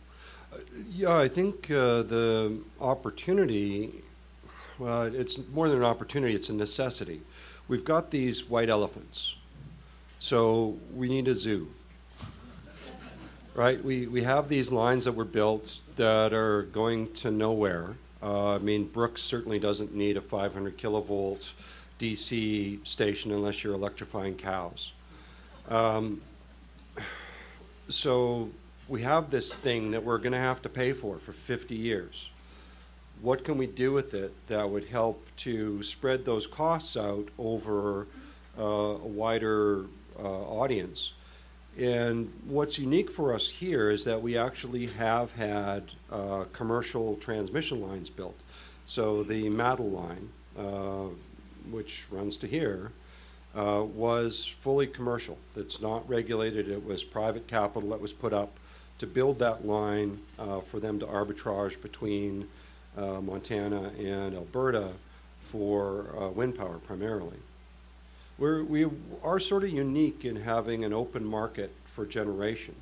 Yeah, 0.92 1.18
I 1.18 1.28
think 1.28 1.70
uh, 1.72 2.04
the 2.04 2.58
opportunity, 2.80 3.92
well, 4.78 5.04
it's 5.04 5.38
more 5.54 5.70
than 5.70 5.80
an 5.80 5.84
opportunity, 5.84 6.36
it's 6.36 6.50
a 6.50 6.54
necessity. 6.54 7.22
We've 7.68 7.86
got 7.86 8.12
these 8.12 8.50
white 8.50 8.70
elephants, 8.70 9.36
so 10.18 10.78
we 10.96 11.08
need 11.08 11.28
a 11.28 11.36
zoo. 11.36 11.68
Right? 13.56 13.84
We, 13.84 14.08
we 14.08 14.24
have 14.24 14.48
these 14.48 14.72
lines 14.72 15.06
that 15.06 15.12
were 15.12 15.26
built 15.26 15.82
that 15.98 16.34
are 16.34 16.64
going 16.64 17.12
to 17.14 17.32
nowhere. 17.32 17.96
Uh, 18.22 18.56
I 18.56 18.58
mean, 18.60 18.86
Brooks 18.86 19.22
certainly 19.22 19.60
doesn't 19.60 19.94
need 19.94 20.18
a 20.18 20.22
500 20.22 20.78
kilovolt 20.78 21.52
DC 22.00 22.86
station 22.88 23.32
unless 23.32 23.64
you're 23.64 23.74
electrifying 23.74 24.36
cows. 24.36 24.94
Um, 25.68 26.22
so 27.90 28.50
we 28.88 29.02
have 29.04 29.30
this 29.30 29.54
thing 29.54 29.92
that 29.92 30.04
we're 30.04 30.18
going 30.18 30.32
to 30.32 30.40
have 30.40 30.62
to 30.64 30.70
pay 30.70 30.94
for 30.94 31.18
for 31.20 31.34
50 31.34 31.76
years. 31.76 32.30
What 33.22 33.44
can 33.44 33.58
we 33.58 33.68
do 33.68 33.92
with 33.92 34.14
it 34.14 34.34
that 34.48 34.70
would 34.70 34.86
help 34.86 35.26
to 35.38 35.84
spread 35.84 36.26
those 36.26 36.48
costs 36.48 36.96
out 36.96 37.28
over 37.38 38.08
uh, 38.58 38.64
a 38.64 38.98
wider 38.98 39.86
uh, 40.18 40.24
audience? 40.24 41.14
And 41.78 42.32
what's 42.46 42.80
unique 42.80 43.12
for 43.12 43.34
us 43.34 43.50
here 43.50 43.90
is 43.90 44.04
that 44.06 44.22
we 44.22 44.38
actually 44.38 44.88
have 44.88 45.32
had 45.34 45.84
uh, 46.12 46.46
commercial 46.52 47.16
transmission 47.18 47.82
lines 47.82 48.10
built. 48.10 48.38
So 48.86 49.24
the 49.24 49.50
MATL 49.50 49.92
line, 49.92 50.30
uh, 50.58 51.14
which 51.72 52.06
runs 52.12 52.38
to 52.38 52.48
here, 52.48 52.92
uh, 53.56 53.84
was 53.84 54.46
fully 54.46 54.88
commercial. 54.88 55.38
It's 55.56 55.82
not 55.82 56.08
regulated. 56.08 56.70
It 56.70 56.86
was 56.86 57.04
private 57.04 57.48
capital 57.48 57.90
that 57.90 58.02
was 58.02 58.14
put 58.14 58.34
up 58.34 58.52
to 59.00 59.08
build 59.08 59.40
that 59.40 59.66
line 59.66 60.20
uh, 60.38 60.60
for 60.60 60.80
them 60.80 61.00
to 61.00 61.06
arbitrage 61.06 61.82
between 61.82 62.48
uh, 62.98 63.22
Montana 63.22 63.92
and 63.98 64.36
Alberta 64.36 64.92
for 65.44 66.06
uh, 66.20 66.30
wind 66.30 66.58
power 66.58 66.78
primarily. 66.80 67.38
We're, 68.38 68.64
we 68.64 68.88
are 69.24 69.40
sort 69.40 69.64
of 69.64 69.70
unique 69.70 70.26
in 70.26 70.36
having 70.36 70.86
an 70.86 70.94
open 70.94 71.26
market 71.26 71.74
for 71.86 72.06
generation. 72.06 72.76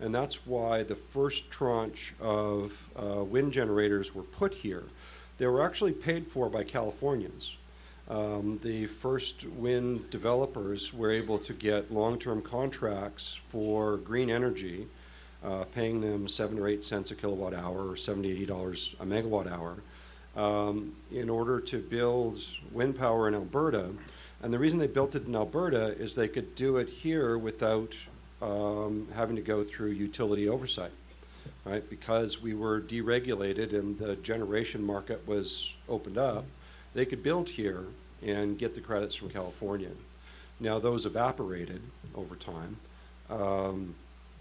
And 0.00 0.14
that's 0.14 0.46
why 0.46 0.82
the 0.82 0.94
first 0.94 1.50
tranche 1.50 2.14
of 2.20 2.88
uh, 2.96 3.22
wind 3.22 3.52
generators 3.52 4.14
were 4.14 4.22
put 4.22 4.54
here. 4.54 4.84
They 5.38 5.46
were 5.46 5.64
actually 5.64 5.92
paid 5.92 6.26
for 6.26 6.48
by 6.48 6.64
Californians. 6.64 7.56
Um, 8.12 8.58
the 8.62 8.84
first 8.88 9.46
wind 9.46 10.10
developers 10.10 10.92
were 10.92 11.10
able 11.10 11.38
to 11.38 11.54
get 11.54 11.90
long-term 11.90 12.42
contracts 12.42 13.40
for 13.48 13.96
green 13.96 14.28
energy, 14.28 14.86
uh, 15.42 15.64
paying 15.64 16.02
them 16.02 16.28
seven 16.28 16.58
or 16.58 16.68
eight 16.68 16.84
cents 16.84 17.10
a 17.10 17.14
kilowatt 17.14 17.54
hour 17.54 17.88
or 17.88 17.96
70, 17.96 18.30
80 18.30 18.44
dollars 18.44 18.96
a 19.00 19.06
megawatt 19.06 19.50
hour 19.50 19.76
um, 20.36 20.94
in 21.10 21.30
order 21.30 21.58
to 21.58 21.78
build 21.78 22.38
wind 22.70 22.98
power 22.98 23.28
in 23.28 23.34
Alberta. 23.34 23.88
And 24.42 24.52
the 24.52 24.58
reason 24.58 24.78
they 24.78 24.88
built 24.88 25.14
it 25.14 25.26
in 25.26 25.34
Alberta 25.34 25.98
is 25.98 26.14
they 26.14 26.28
could 26.28 26.54
do 26.54 26.76
it 26.76 26.90
here 26.90 27.38
without 27.38 27.96
um, 28.42 29.08
having 29.14 29.36
to 29.36 29.42
go 29.42 29.64
through 29.64 29.92
utility 29.92 30.50
oversight, 30.50 30.92
right? 31.64 31.88
Because 31.88 32.42
we 32.42 32.52
were 32.52 32.78
deregulated 32.78 33.72
and 33.72 33.98
the 33.98 34.16
generation 34.16 34.84
market 34.84 35.26
was 35.26 35.74
opened 35.88 36.18
up, 36.18 36.44
they 36.92 37.06
could 37.06 37.22
build 37.22 37.48
here 37.48 37.86
and 38.24 38.58
get 38.58 38.74
the 38.74 38.80
credits 38.80 39.14
from 39.14 39.30
California. 39.30 39.90
Now, 40.60 40.78
those 40.78 41.06
evaporated 41.06 41.82
over 42.14 42.36
time. 42.36 42.76
Um, 43.28 43.94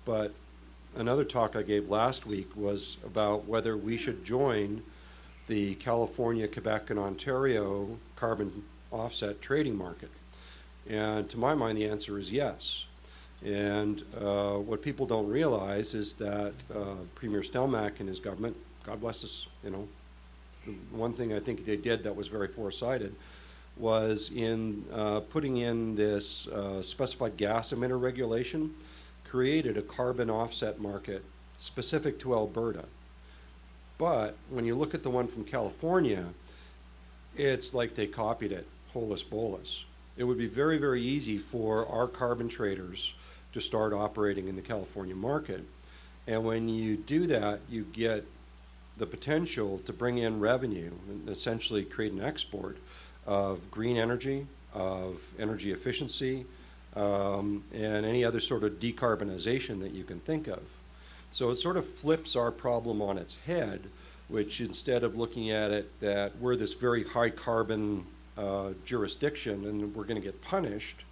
but 0.06 0.34
another 0.96 1.24
talk 1.24 1.56
I 1.56 1.62
gave 1.62 1.90
last 1.90 2.26
week 2.26 2.50
was 2.56 2.98
about 3.06 3.46
whether 3.46 3.76
we 3.78 3.98
should 3.98 4.24
join 4.24 4.84
the 5.48 5.76
California, 5.76 6.48
Quebec, 6.48 6.90
and 6.90 7.00
Ontario 7.00 7.98
carbon 8.16 8.64
offset 8.92 9.42
trading 9.42 9.76
market. 9.76 10.12
And 10.90 11.30
to 11.30 11.38
my 11.38 11.56
mind, 11.56 11.78
the 11.78 11.88
answer 11.88 12.20
is 12.20 12.32
yes. 12.32 12.86
And 13.44 14.04
uh, 14.20 14.58
what 14.58 14.82
people 14.82 15.06
don't 15.06 15.28
realize 15.28 15.94
is 15.94 16.14
that 16.16 16.54
uh, 16.74 16.96
Premier 17.16 17.42
Stelmach 17.42 18.00
and 18.00 18.08
his 18.08 18.20
government, 18.20 18.56
God 18.86 19.02
bless 19.02 19.24
us, 19.24 19.48
you 19.64 19.72
know, 19.72 19.88
one 20.92 21.14
thing 21.14 21.34
I 21.34 21.40
think 21.40 21.66
they 21.66 21.76
did 21.76 22.04
that 22.04 22.16
was 22.16 22.28
very 22.28 22.48
foresighted 22.48 23.16
was 23.82 24.32
in 24.34 24.86
uh, 24.94 25.22
putting 25.22 25.58
in 25.58 25.96
this 25.96 26.48
uh, 26.48 26.82
specified 26.82 27.36
gas 27.36 27.74
emitter 27.74 28.00
regulation, 28.00 28.74
created 29.26 29.76
a 29.76 29.82
carbon 29.82 30.30
offset 30.30 30.80
market 30.80 31.24
specific 31.58 32.20
to 32.20 32.34
Alberta. 32.34 32.86
But 33.98 34.38
when 34.50 34.66
you 34.66 34.76
look 34.76 34.94
at 34.94 35.04
the 35.04 35.10
one 35.10 35.28
from 35.28 35.44
California, 35.44 36.26
it's 37.36 37.74
like 37.74 37.96
they 37.96 38.08
copied 38.08 38.52
it, 38.52 38.68
holus 38.94 39.24
bolus. 39.24 39.86
It 40.16 40.24
would 40.24 40.38
be 40.38 40.48
very, 40.48 40.78
very 40.78 41.02
easy 41.02 41.38
for 41.38 41.88
our 41.88 42.08
carbon 42.08 42.50
traders 42.50 43.14
to 43.54 43.60
start 43.60 43.94
operating 43.94 44.48
in 44.48 44.56
the 44.56 44.62
California 44.62 45.16
market. 45.16 45.64
And 46.28 46.46
when 46.46 46.70
you 46.70 46.98
do 46.98 47.26
that, 47.28 47.62
you 47.70 47.86
get 47.94 48.26
the 48.98 49.06
potential 49.06 49.80
to 49.86 49.94
bring 49.94 50.20
in 50.20 50.40
revenue 50.40 50.92
and 51.10 51.30
essentially 51.30 51.84
create 51.84 52.12
an 52.12 52.22
export 52.22 52.78
of 53.26 53.70
green 53.72 53.98
energy, 53.98 54.48
of 54.74 55.22
energy 55.40 55.72
efficiency, 55.72 56.46
um, 56.96 57.64
and 57.74 58.06
any 58.06 58.24
other 58.24 58.40
sort 58.40 58.64
of 58.64 58.74
decarbonization 58.74 59.80
that 59.82 59.92
you 59.92 60.04
can 60.04 60.20
think 60.20 60.48
of. 60.48 60.62
So 61.32 61.50
it 61.50 61.56
sort 61.56 61.78
of 61.78 61.86
flips 61.88 62.36
our 62.36 62.52
problem 62.52 63.02
on 63.02 63.18
its 63.18 63.38
head, 63.46 63.82
which 64.28 64.60
instead 64.60 65.04
of 65.04 65.16
looking 65.16 65.52
at 65.52 65.72
it 65.72 66.00
that 66.02 66.38
we're 66.38 66.56
this 66.56 66.74
very 66.74 67.04
high 67.04 67.30
carbon 67.30 68.06
uh, 68.38 68.72
jurisdiction 68.86 69.66
and 69.66 69.96
we're 69.96 70.04
going 70.04 70.20
to 70.20 70.26
get 70.26 70.42
punished, 70.42 71.06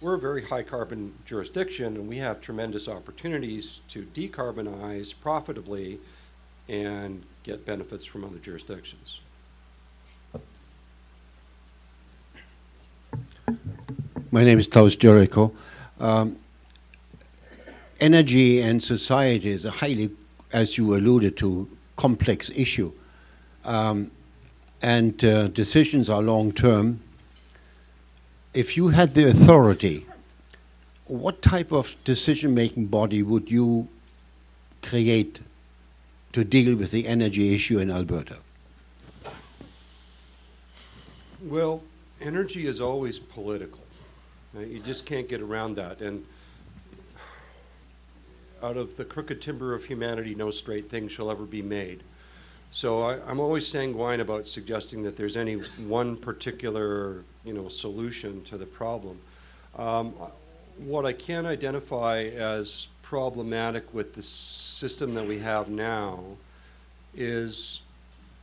we're 0.00 0.14
a 0.14 0.18
very 0.18 0.44
high 0.44 0.62
carbon 0.62 1.12
jurisdiction 1.26 1.96
and 1.96 2.08
we 2.08 2.16
have 2.16 2.40
tremendous 2.40 2.88
opportunities 2.88 3.82
to 3.88 4.02
decarbonize 4.14 5.14
profitably 5.20 5.98
and 6.68 7.22
get 7.42 7.66
benefits 7.66 8.06
from 8.06 8.24
other 8.24 8.38
jurisdictions. 8.38 9.20
My 14.32 14.44
name 14.44 14.60
is 14.60 14.68
Klaus 14.68 14.94
Jericho. 14.94 15.52
Um, 15.98 16.36
energy 18.00 18.62
and 18.62 18.80
society 18.80 19.48
is 19.48 19.64
a 19.64 19.72
highly, 19.72 20.12
as 20.52 20.78
you 20.78 20.94
alluded 20.94 21.36
to, 21.38 21.68
complex 21.96 22.48
issue. 22.50 22.92
Um, 23.64 24.12
and 24.82 25.24
uh, 25.24 25.48
decisions 25.48 26.08
are 26.08 26.22
long 26.22 26.52
term. 26.52 27.00
If 28.54 28.76
you 28.76 28.88
had 28.88 29.14
the 29.14 29.28
authority, 29.28 30.06
what 31.06 31.42
type 31.42 31.72
of 31.72 31.96
decision 32.04 32.54
making 32.54 32.86
body 32.86 33.24
would 33.24 33.50
you 33.50 33.88
create 34.80 35.40
to 36.34 36.44
deal 36.44 36.76
with 36.76 36.92
the 36.92 37.08
energy 37.08 37.52
issue 37.52 37.80
in 37.80 37.90
Alberta? 37.90 38.36
Well, 41.42 41.82
energy 42.20 42.68
is 42.68 42.80
always 42.80 43.18
political. 43.18 43.82
Right? 44.52 44.66
You 44.66 44.80
just 44.80 45.06
can't 45.06 45.28
get 45.28 45.40
around 45.40 45.76
that. 45.76 46.00
And 46.00 46.24
out 48.62 48.76
of 48.76 48.96
the 48.96 49.04
crooked 49.04 49.40
timber 49.40 49.74
of 49.74 49.84
humanity, 49.84 50.34
no 50.34 50.50
straight 50.50 50.90
thing 50.90 51.08
shall 51.08 51.30
ever 51.30 51.44
be 51.44 51.62
made. 51.62 52.02
So 52.70 53.02
I, 53.02 53.30
am 53.30 53.40
always 53.40 53.66
sanguine 53.66 54.20
about 54.20 54.46
suggesting 54.46 55.02
that 55.02 55.16
there's 55.16 55.36
any 55.36 55.54
one 55.54 56.16
particular, 56.16 57.24
you 57.44 57.52
know, 57.52 57.68
solution 57.68 58.42
to 58.44 58.56
the 58.56 58.66
problem. 58.66 59.18
Um, 59.76 60.14
what 60.78 61.04
I 61.04 61.12
can 61.12 61.46
identify 61.46 62.24
as 62.24 62.88
problematic 63.02 63.92
with 63.92 64.14
the 64.14 64.22
system 64.22 65.14
that 65.14 65.26
we 65.26 65.38
have 65.38 65.68
now 65.68 66.22
is, 67.14 67.82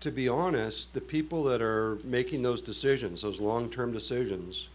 to 0.02 0.12
be 0.12 0.28
honest, 0.28 0.94
the 0.94 1.02
people 1.02 1.44
that 1.46 1.62
are 1.62 1.98
making 2.04 2.42
those 2.42 2.62
decisions, 2.62 3.22
those 3.22 3.40
long-term 3.40 3.94
decisions, 3.94 4.68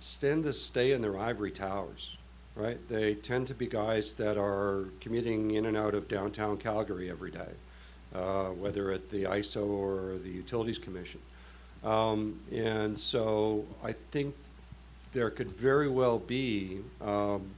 tend 0.00 0.44
to 0.44 0.52
stay 0.52 0.92
in 0.92 1.02
their 1.02 1.18
ivory 1.18 1.50
towers, 1.50 2.16
right? 2.54 2.78
They 2.88 3.14
tend 3.14 3.46
to 3.48 3.54
be 3.54 3.66
guys 3.66 4.12
that 4.14 4.36
are 4.36 4.86
commuting 5.00 5.52
in 5.52 5.66
and 5.66 5.76
out 5.76 5.94
of 5.94 6.08
downtown 6.08 6.56
Calgary 6.56 7.10
every 7.10 7.30
day, 7.30 7.52
uh, 8.14 8.46
whether 8.46 8.90
at 8.90 9.10
the 9.10 9.24
ISO 9.24 9.66
or 9.68 10.18
the 10.18 10.30
Utilities 10.30 10.78
Commission. 10.78 11.20
Um, 11.84 12.40
and 12.52 12.98
so 12.98 13.64
I 13.84 13.94
think 14.10 14.34
there 15.12 15.30
could 15.30 15.50
very 15.50 15.88
well 15.88 16.18
be 16.18 16.80
um, 17.00 17.50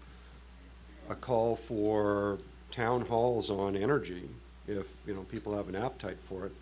a 1.08 1.14
call 1.14 1.56
for 1.56 2.38
town 2.70 3.00
halls 3.02 3.50
on 3.50 3.76
energy 3.76 4.28
if 4.68 4.86
you 5.06 5.14
know 5.14 5.22
people 5.22 5.56
have 5.56 5.68
an 5.68 5.74
appetite 5.74 6.18
for 6.28 6.46
it. 6.46 6.52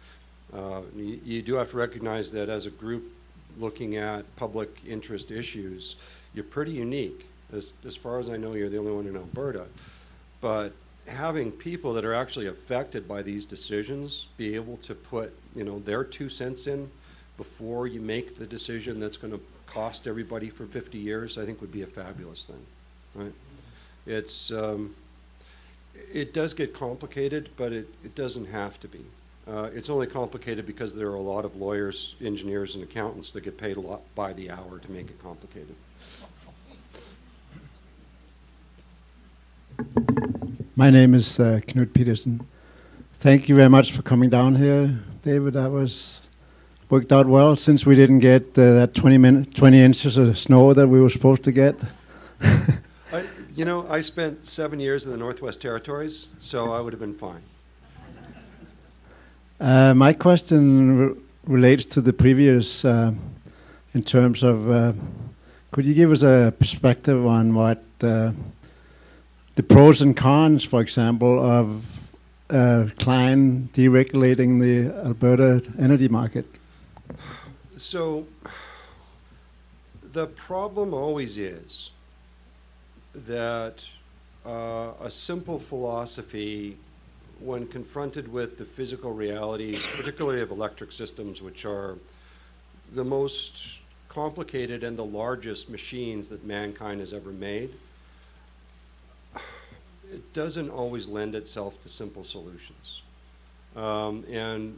Uh, 0.52 0.80
you, 0.97 1.20
you 1.25 1.42
do 1.42 1.54
have 1.54 1.70
to 1.70 1.76
recognize 1.76 2.32
that 2.32 2.49
as 2.49 2.64
a 2.64 2.70
group 2.70 3.12
looking 3.58 3.96
at 3.96 4.24
public 4.36 4.80
interest 4.86 5.30
issues, 5.30 5.96
you're 6.34 6.44
pretty 6.44 6.72
unique. 6.72 7.28
As, 7.52 7.72
as 7.86 7.96
far 7.96 8.18
as 8.18 8.28
I 8.28 8.36
know, 8.36 8.52
you're 8.54 8.68
the 8.68 8.78
only 8.78 8.92
one 8.92 9.06
in 9.06 9.16
Alberta. 9.16 9.66
But 10.40 10.72
having 11.06 11.50
people 11.50 11.92
that 11.94 12.04
are 12.04 12.14
actually 12.14 12.46
affected 12.46 13.08
by 13.08 13.22
these 13.22 13.44
decisions 13.44 14.26
be 14.36 14.54
able 14.54 14.76
to 14.76 14.94
put 14.94 15.34
you 15.54 15.64
know 15.64 15.78
their 15.80 16.04
two 16.04 16.28
cents 16.28 16.66
in 16.66 16.90
before 17.36 17.86
you 17.86 18.00
make 18.00 18.36
the 18.36 18.46
decision 18.46 19.00
that's 19.00 19.16
going 19.16 19.32
to 19.32 19.40
cost 19.66 20.06
everybody 20.06 20.50
for 20.50 20.66
50 20.66 20.98
years, 20.98 21.38
I 21.38 21.46
think 21.46 21.60
would 21.60 21.72
be 21.72 21.82
a 21.82 21.86
fabulous 21.86 22.44
thing, 22.44 22.66
right? 23.14 23.32
It's 24.06 24.50
um, 24.50 24.94
it 26.12 26.32
does 26.32 26.54
get 26.54 26.74
complicated, 26.74 27.50
but 27.56 27.72
it, 27.72 27.88
it 28.04 28.14
doesn't 28.14 28.46
have 28.46 28.78
to 28.80 28.88
be. 28.88 29.04
Uh, 29.48 29.70
It's 29.74 29.88
only 29.88 30.06
complicated 30.06 30.66
because 30.66 30.94
there 30.94 31.08
are 31.08 31.14
a 31.14 31.20
lot 31.20 31.44
of 31.44 31.56
lawyers, 31.56 32.16
engineers, 32.20 32.74
and 32.74 32.84
accountants 32.84 33.32
that 33.32 33.42
get 33.42 33.56
paid 33.56 33.76
a 33.76 33.80
lot 33.80 34.02
by 34.14 34.32
the 34.34 34.50
hour 34.50 34.78
to 34.78 34.90
make 34.90 35.08
it 35.08 35.18
complicated. 35.22 35.74
My 40.76 40.90
name 40.90 41.14
is 41.14 41.40
uh, 41.40 41.60
Knut 41.66 41.92
Peterson. 41.92 42.46
Thank 43.14 43.48
you 43.48 43.54
very 43.56 43.68
much 43.70 43.92
for 43.92 44.02
coming 44.02 44.30
down 44.30 44.54
here, 44.56 44.94
David. 45.22 45.54
That 45.54 45.70
was 45.70 46.20
worked 46.90 47.10
out 47.12 47.26
well 47.26 47.56
since 47.56 47.84
we 47.86 47.94
didn't 47.94 48.20
get 48.20 48.42
uh, 48.58 48.72
that 48.74 48.94
20 48.94 49.18
minute, 49.18 49.54
20 49.54 49.80
inches 49.80 50.18
of 50.18 50.38
snow 50.38 50.72
that 50.74 50.86
we 50.88 51.00
were 51.00 51.08
supposed 51.10 51.42
to 51.44 51.52
get. 51.52 51.74
I- 53.12 53.24
You 53.56 53.64
know, 53.64 53.88
I 53.90 54.02
spent 54.02 54.46
seven 54.46 54.78
years 54.78 55.04
in 55.04 55.10
the 55.10 55.18
Northwest 55.18 55.60
Territories, 55.60 56.28
so 56.38 56.70
I 56.72 56.80
would 56.80 56.92
have 56.92 57.00
been 57.00 57.14
fine. 57.18 57.42
Uh, 59.60 59.92
my 59.92 60.12
question 60.12 61.20
relates 61.44 61.84
to 61.84 62.00
the 62.00 62.12
previous, 62.12 62.84
uh, 62.84 63.12
in 63.92 64.02
terms 64.04 64.44
of, 64.44 64.70
uh, 64.70 64.92
could 65.72 65.84
you 65.84 65.94
give 65.94 66.12
us 66.12 66.22
a 66.22 66.54
perspective 66.56 67.26
on 67.26 67.52
what 67.54 67.82
uh, 68.02 68.30
the 69.56 69.62
pros 69.64 70.00
and 70.00 70.16
cons, 70.16 70.62
for 70.62 70.80
example, 70.80 71.44
of 71.44 72.08
uh, 72.50 72.86
Klein 73.00 73.68
deregulating 73.74 74.60
the 74.60 74.94
Alberta 75.04 75.60
energy 75.76 76.06
market? 76.06 76.46
So 77.76 78.28
the 80.12 80.28
problem 80.28 80.94
always 80.94 81.36
is 81.36 81.90
that 83.12 83.84
uh, 84.46 84.92
a 85.02 85.10
simple 85.10 85.58
philosophy, 85.58 86.76
when 87.40 87.66
confronted 87.66 88.30
with 88.33 88.59
the 88.59 88.64
physical 88.64 89.12
realities, 89.12 89.87
particularly 89.97 90.40
of 90.40 90.50
electric 90.50 90.92
systems, 90.92 91.40
which 91.40 91.64
are 91.64 91.97
the 92.95 93.04
most 93.04 93.78
complicated 94.09 94.83
and 94.83 94.97
the 94.97 95.04
largest 95.04 95.71
machines 95.71 96.28
that 96.28 96.45
mankind 96.45 97.00
has 97.00 97.12
ever 97.12 97.30
made, 97.30 97.71
it 100.12 100.33
doesn't 100.33 100.71
always 100.71 101.07
lend 101.07 101.35
itself 101.35 101.80
to 101.83 101.88
simple 101.88 102.25
solutions. 102.25 103.02
Um, 103.76 104.25
and, 104.30 104.76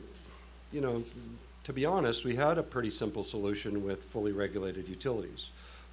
you 0.72 0.80
know, 0.80 1.04
to 1.64 1.72
be 1.72 1.86
honest, 1.86 2.24
we 2.24 2.34
had 2.34 2.58
a 2.58 2.62
pretty 2.62 2.90
simple 2.90 3.22
solution 3.22 3.84
with 3.84 4.04
fully 4.04 4.32
regulated 4.32 4.88
utilities. 4.88 5.48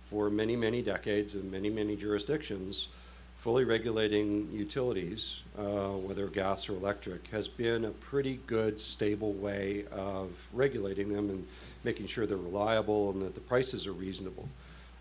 For 0.10 0.30
many, 0.30 0.56
many 0.56 0.82
decades 0.82 1.36
in 1.36 1.52
many, 1.52 1.70
many 1.70 1.96
jurisdictions, 1.96 2.88
fully 3.48 3.63
regulating 3.63 4.51
utilities, 4.51 5.39
uh, 5.58 5.92
whether 5.92 6.27
gas 6.27 6.68
or 6.68 6.74
electric, 6.74 7.25
has 7.27 7.48
been 7.48 7.86
a 7.86 7.92
pretty 7.92 8.42
good, 8.46 8.82
stable 8.82 9.32
way 9.32 9.86
of 9.94 10.30
regulating 10.51 11.08
them 11.08 11.30
and 11.30 11.48
making 11.86 12.06
sure 12.06 12.25
they're 12.25 12.36
reliable 12.36 13.12
and 13.12 13.22
that 13.22 13.34
the 13.36 13.39
prices 13.39 13.88
are 13.88 13.94
reasonable. 13.94 14.50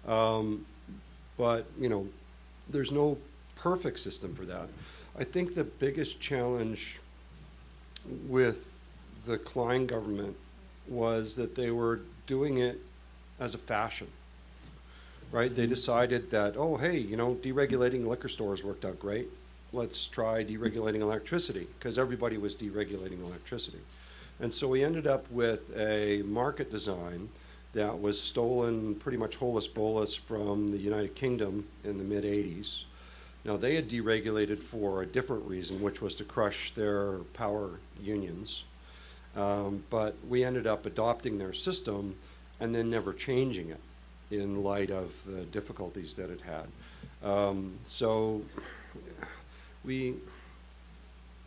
Um, 0.06 0.64
but, 1.36 1.66
you 1.76 1.88
know, 1.88 2.06
there's 2.70 2.92
no 2.92 3.18
perfect 3.56 3.98
system 3.98 4.32
for 4.32 4.44
that. 4.44 4.68
I 5.18 5.24
think 5.24 5.56
the 5.56 5.64
biggest 5.64 6.20
challenge 6.20 7.00
with 8.28 8.80
the 9.26 9.38
Klein 9.38 9.88
government 9.88 10.36
was 10.86 11.34
that 11.34 11.56
they 11.56 11.72
were 11.72 11.98
doing 12.28 12.58
it 12.58 12.78
as 13.40 13.56
a 13.56 13.58
fashion. 13.58 14.06
Right? 15.32 15.54
They 15.54 15.66
decided 15.66 16.30
that, 16.30 16.56
oh, 16.56 16.76
hey, 16.76 16.98
you 16.98 17.16
know, 17.16 17.34
deregulating 17.34 18.06
liquor 18.06 18.28
stores 18.28 18.62
worked 18.62 18.84
out 18.84 18.98
great. 18.98 19.28
Let's 19.72 20.06
try 20.06 20.44
deregulating 20.44 21.00
electricity 21.00 21.66
because 21.78 21.98
everybody 21.98 22.38
was 22.38 22.54
deregulating 22.54 23.22
electricity. 23.22 23.80
And 24.40 24.52
so 24.52 24.68
we 24.68 24.84
ended 24.84 25.06
up 25.06 25.30
with 25.30 25.76
a 25.76 26.22
market 26.22 26.70
design 26.70 27.28
that 27.72 28.00
was 28.00 28.20
stolen 28.20 28.94
pretty 28.94 29.18
much 29.18 29.36
holus 29.36 29.66
bolus 29.66 30.14
from 30.14 30.68
the 30.68 30.78
United 30.78 31.14
Kingdom 31.14 31.66
in 31.84 31.98
the 31.98 32.04
mid 32.04 32.24
80s. 32.24 32.84
Now, 33.44 33.56
they 33.56 33.74
had 33.74 33.88
deregulated 33.88 34.58
for 34.58 35.02
a 35.02 35.06
different 35.06 35.46
reason, 35.46 35.80
which 35.80 36.00
was 36.00 36.14
to 36.16 36.24
crush 36.24 36.72
their 36.72 37.18
power 37.34 37.78
unions. 38.02 38.64
Um, 39.36 39.84
but 39.90 40.16
we 40.28 40.42
ended 40.42 40.66
up 40.66 40.86
adopting 40.86 41.38
their 41.38 41.52
system 41.52 42.16
and 42.58 42.74
then 42.74 42.90
never 42.90 43.12
changing 43.12 43.68
it 43.70 43.80
in 44.30 44.62
light 44.62 44.90
of 44.90 45.12
the 45.26 45.42
difficulties 45.44 46.14
that 46.16 46.30
it 46.30 46.40
had. 46.40 47.28
Um, 47.28 47.74
so 47.84 48.42
we, 49.84 50.14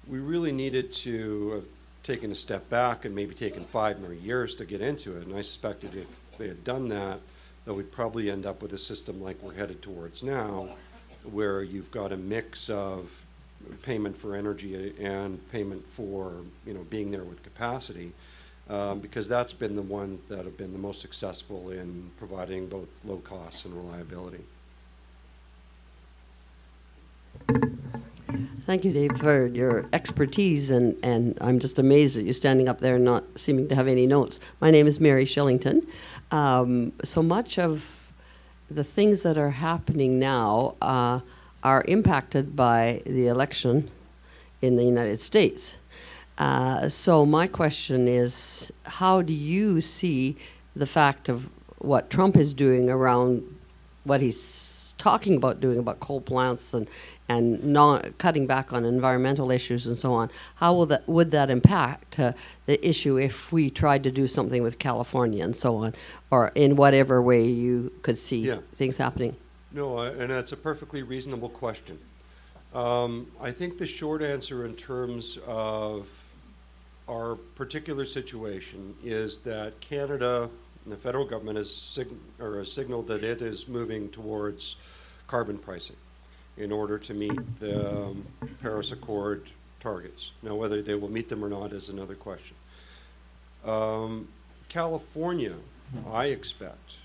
we 0.07 0.19
really 0.19 0.51
needed 0.51 0.91
to 0.93 1.51
have 1.51 1.65
taken 2.03 2.31
a 2.31 2.35
step 2.35 2.69
back 2.69 3.05
and 3.05 3.13
maybe 3.13 3.35
taken 3.35 3.63
five 3.65 3.99
more 3.99 4.13
years 4.13 4.55
to 4.55 4.65
get 4.65 4.81
into 4.81 5.17
it. 5.17 5.27
And 5.27 5.35
I 5.35 5.41
suspected 5.41 5.95
if 5.95 6.07
they 6.37 6.47
had 6.47 6.63
done 6.63 6.87
that, 6.89 7.19
that 7.65 7.73
we'd 7.73 7.91
probably 7.91 8.31
end 8.31 8.45
up 8.45 8.61
with 8.61 8.73
a 8.73 8.77
system 8.77 9.21
like 9.21 9.41
we're 9.41 9.53
headed 9.53 9.81
towards 9.81 10.23
now, 10.23 10.69
where 11.23 11.61
you've 11.61 11.91
got 11.91 12.11
a 12.11 12.17
mix 12.17 12.69
of 12.69 13.25
payment 13.83 14.17
for 14.17 14.35
energy 14.35 14.93
and 14.99 15.51
payment 15.51 15.85
for 15.87 16.33
you 16.65 16.73
know 16.73 16.85
being 16.89 17.11
there 17.11 17.23
with 17.23 17.43
capacity, 17.43 18.11
um, 18.69 18.99
because 18.99 19.27
that's 19.27 19.53
been 19.53 19.75
the 19.75 19.81
ones 19.81 20.19
that 20.29 20.45
have 20.45 20.57
been 20.57 20.71
the 20.71 20.79
most 20.79 21.01
successful 21.01 21.71
in 21.71 22.11
providing 22.17 22.67
both 22.67 22.87
low 23.03 23.17
costs 23.17 23.65
and 23.65 23.75
reliability. 23.75 24.43
Thank 28.61 28.85
you, 28.85 28.93
Dave, 28.93 29.17
for 29.17 29.47
your 29.47 29.89
expertise, 29.93 30.69
and, 30.69 30.95
and 31.01 31.35
I'm 31.41 31.57
just 31.57 31.79
amazed 31.79 32.15
that 32.15 32.23
you're 32.23 32.33
standing 32.33 32.69
up 32.69 32.79
there 32.79 32.95
and 32.95 33.03
not 33.03 33.23
seeming 33.35 33.67
to 33.69 33.75
have 33.75 33.87
any 33.87 34.05
notes. 34.05 34.39
My 34.61 34.69
name 34.69 34.85
is 34.85 34.99
Mary 34.99 35.25
Shillington. 35.25 35.87
Um, 36.29 36.93
so 37.03 37.23
much 37.23 37.57
of 37.57 38.13
the 38.69 38.83
things 38.83 39.23
that 39.23 39.39
are 39.39 39.49
happening 39.49 40.19
now 40.19 40.75
uh, 40.83 41.21
are 41.63 41.83
impacted 41.87 42.55
by 42.55 43.01
the 43.07 43.27
election 43.27 43.89
in 44.61 44.75
the 44.75 44.83
United 44.83 45.19
States. 45.19 45.78
Uh, 46.39 46.87
so 46.87 47.25
my 47.25 47.47
question 47.47 48.07
is, 48.07 48.71
how 48.85 49.21
do 49.21 49.33
you 49.33 49.81
see 49.81 50.37
the 50.75 50.85
fact 50.85 51.27
of 51.27 51.49
what 51.79 52.09
Trump 52.09 52.37
is 52.37 52.53
doing 52.53 52.89
around 52.89 53.43
what 54.05 54.21
he's 54.21 54.95
talking 54.97 55.35
about 55.35 55.59
doing 55.61 55.79
about 55.79 55.99
coal 56.01 56.19
plants 56.19 56.73
and 56.73 56.89
and 57.29 57.63
not 57.63 58.17
cutting 58.17 58.45
back 58.47 58.73
on 58.73 58.83
environmental 58.85 59.51
issues 59.51 59.85
and 59.85 59.97
so 59.97 60.13
on? 60.13 60.31
How 60.55 60.73
will 60.73 60.85
that 60.87 61.07
would 61.07 61.31
that 61.31 61.49
impact 61.49 62.17
uh, 62.19 62.31
the 62.67 62.85
issue 62.87 63.17
if 63.17 63.51
we 63.51 63.69
tried 63.69 64.03
to 64.03 64.11
do 64.11 64.25
something 64.27 64.63
with 64.63 64.79
California 64.79 65.43
and 65.43 65.55
so 65.55 65.75
on, 65.77 65.93
or 66.31 66.51
in 66.55 66.75
whatever 66.77 67.21
way 67.21 67.43
you 67.45 67.91
could 68.01 68.17
see 68.17 68.39
Yeah. 68.47 68.59
things 68.73 68.95
happening? 68.97 69.35
No, 69.73 69.97
I- 69.97 70.09
and 70.09 70.29
that's 70.31 70.53
a 70.53 70.57
perfectly 70.57 71.03
reasonable 71.03 71.49
question. 71.49 71.99
Um, 72.73 73.27
I 73.41 73.51
think 73.51 73.77
the 73.77 73.85
short 73.85 74.21
answer 74.21 74.65
in 74.65 74.75
terms 74.75 75.37
of 75.47 76.07
our 77.09 77.35
particular 77.55 78.05
situation 78.05 78.95
is 79.03 79.39
that 79.39 79.79
Canada 79.81 80.49
and 80.83 80.93
the 80.93 80.97
federal 80.97 81.25
government 81.25 81.57
has, 81.57 81.73
sig- 81.73 82.07
has 82.39 82.71
signaled 82.71 83.07
that 83.07 83.23
it 83.23 83.41
is 83.41 83.67
moving 83.67 84.09
towards 84.09 84.75
carbon 85.27 85.57
pricing 85.57 85.95
in 86.57 86.71
order 86.71 86.97
to 86.99 87.13
meet 87.13 87.59
the 87.59 88.05
um, 88.05 88.25
Paris 88.61 88.91
Accord 88.91 89.49
targets. 89.79 90.33
Now, 90.43 90.55
whether 90.55 90.81
they 90.81 90.93
will 90.93 91.09
meet 91.09 91.29
them 91.29 91.43
or 91.43 91.49
not 91.49 91.73
is 91.73 91.89
another 91.89 92.15
question. 92.15 92.55
Um, 93.65 94.27
California, 94.67 95.55
I 96.11 96.27
expect, 96.27 96.97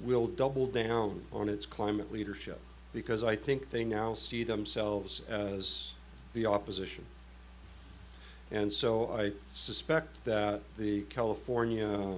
will 0.00 0.26
double 0.26 0.66
down 0.66 1.22
on 1.32 1.48
its 1.48 1.66
climate 1.66 2.12
leadership 2.12 2.60
because 2.92 3.22
I 3.22 3.36
think 3.36 3.70
they 3.70 3.84
now 3.84 4.14
see 4.14 4.42
themselves 4.44 5.22
as 5.28 5.92
the 6.34 6.46
opposition. 6.46 7.04
And 8.52 8.70
so 8.70 9.10
I 9.10 9.32
suspect 9.50 10.24
that 10.26 10.60
the 10.76 11.02
California 11.02 12.16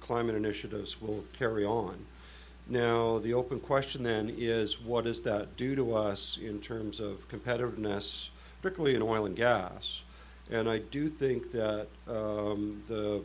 climate 0.00 0.34
initiatives 0.34 1.00
will 1.00 1.24
carry 1.32 1.64
on. 1.64 1.96
Now, 2.68 3.18
the 3.18 3.34
open 3.34 3.58
question 3.58 4.02
then 4.02 4.32
is 4.36 4.80
what 4.80 5.04
does 5.04 5.22
that 5.22 5.56
do 5.56 5.74
to 5.74 5.94
us 5.94 6.38
in 6.40 6.60
terms 6.60 7.00
of 7.00 7.26
competitiveness, 7.28 8.28
particularly 8.60 8.94
in 8.94 9.02
oil 9.02 9.24
and 9.24 9.34
gas? 9.34 10.02
And 10.50 10.68
I 10.68 10.78
do 10.78 11.08
think 11.08 11.50
that 11.52 11.88
um, 12.06 12.82
the 12.86 13.22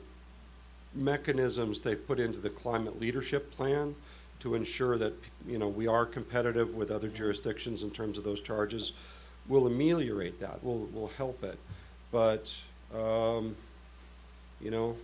mechanisms 0.95 1.81
they 1.81 1.93
put 1.93 2.19
into 2.21 2.39
the 2.39 2.49
climate 2.49 2.99
leadership 2.99 3.51
plan 3.51 3.93
to 4.39 4.55
ensure 4.55 4.97
that 4.97 5.13
you 5.45 5.57
know 5.57 5.67
we 5.67 5.87
are 5.87 6.05
competitive 6.05 6.73
with 6.73 6.89
other 6.89 7.09
jurisdictions 7.09 7.83
in 7.83 7.91
terms 7.91 8.17
of 8.17 8.23
those 8.23 8.39
charges 8.39 8.93
will 9.49 9.67
ameliorate 9.67 10.39
that 10.39 10.63
will 10.63 10.85
will 10.93 11.09
help 11.17 11.43
it 11.43 11.59
but 12.15 12.57
um, 12.97 13.57
you 14.61 14.71
know 14.71 14.95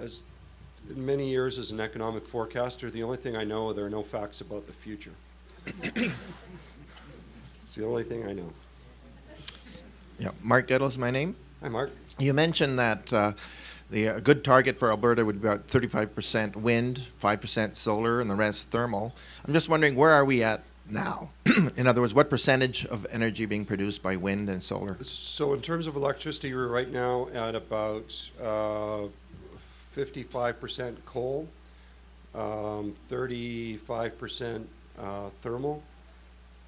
as 0.00 0.22
in 0.90 1.06
many 1.06 1.30
years 1.30 1.56
as 1.56 1.70
an 1.70 1.78
economic 1.78 2.26
forecaster 2.26 2.90
the 2.90 3.00
only 3.04 3.16
thing 3.16 3.36
I 3.36 3.44
know 3.44 3.72
there 3.72 3.86
are 3.86 3.90
no 3.90 4.02
facts 4.02 4.40
about 4.40 4.66
the 4.66 4.72
future 4.72 5.12
it's 5.84 7.76
the 7.76 7.86
only 7.86 8.02
thing 8.02 8.26
I 8.26 8.32
know 8.32 8.50
Yeah, 10.18 10.30
Mark 10.42 10.66
Gettle 10.66 10.88
is 10.88 10.98
my 10.98 11.12
name. 11.12 11.36
Hi, 11.62 11.68
Mark. 11.68 11.92
You 12.18 12.34
mentioned 12.34 12.76
that 12.80 13.12
uh, 13.12 13.32
the 13.90 14.06
a 14.06 14.20
good 14.20 14.42
target 14.42 14.80
for 14.80 14.90
Alberta 14.90 15.24
would 15.24 15.40
be 15.40 15.46
about 15.46 15.68
35% 15.68 16.56
wind, 16.56 17.08
5% 17.20 17.76
solar, 17.76 18.20
and 18.20 18.28
the 18.28 18.34
rest 18.34 18.72
thermal. 18.72 19.14
I'm 19.46 19.54
just 19.54 19.68
wondering 19.68 19.94
where 19.94 20.10
are 20.10 20.24
we 20.24 20.42
at 20.42 20.64
now? 20.88 21.30
in 21.76 21.86
other 21.86 22.00
words, 22.00 22.14
what 22.14 22.30
percentage 22.30 22.84
of 22.86 23.06
energy 23.10 23.46
being 23.46 23.64
produced 23.64 24.02
by 24.02 24.16
wind 24.16 24.48
and 24.48 24.62
solar? 24.62 25.02
So 25.02 25.52
in 25.54 25.60
terms 25.60 25.86
of 25.86 25.96
electricity, 25.96 26.54
we're 26.54 26.68
right 26.68 26.90
now 26.90 27.28
at 27.34 27.54
about 27.54 28.30
uh, 28.40 29.08
55% 29.96 30.96
coal, 31.04 31.48
um, 32.34 32.94
35% 33.10 34.64
uh, 34.98 35.28
thermal, 35.40 35.82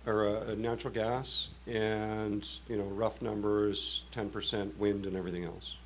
or 0.06 0.26
uh, 0.28 0.54
natural 0.54 0.92
gas, 0.92 1.48
and, 1.66 2.46
you 2.68 2.76
know, 2.76 2.84
rough 2.84 3.22
numbers, 3.22 4.04
10% 4.12 4.76
wind 4.76 5.06
and 5.06 5.16
everything 5.16 5.44
else. 5.44 5.76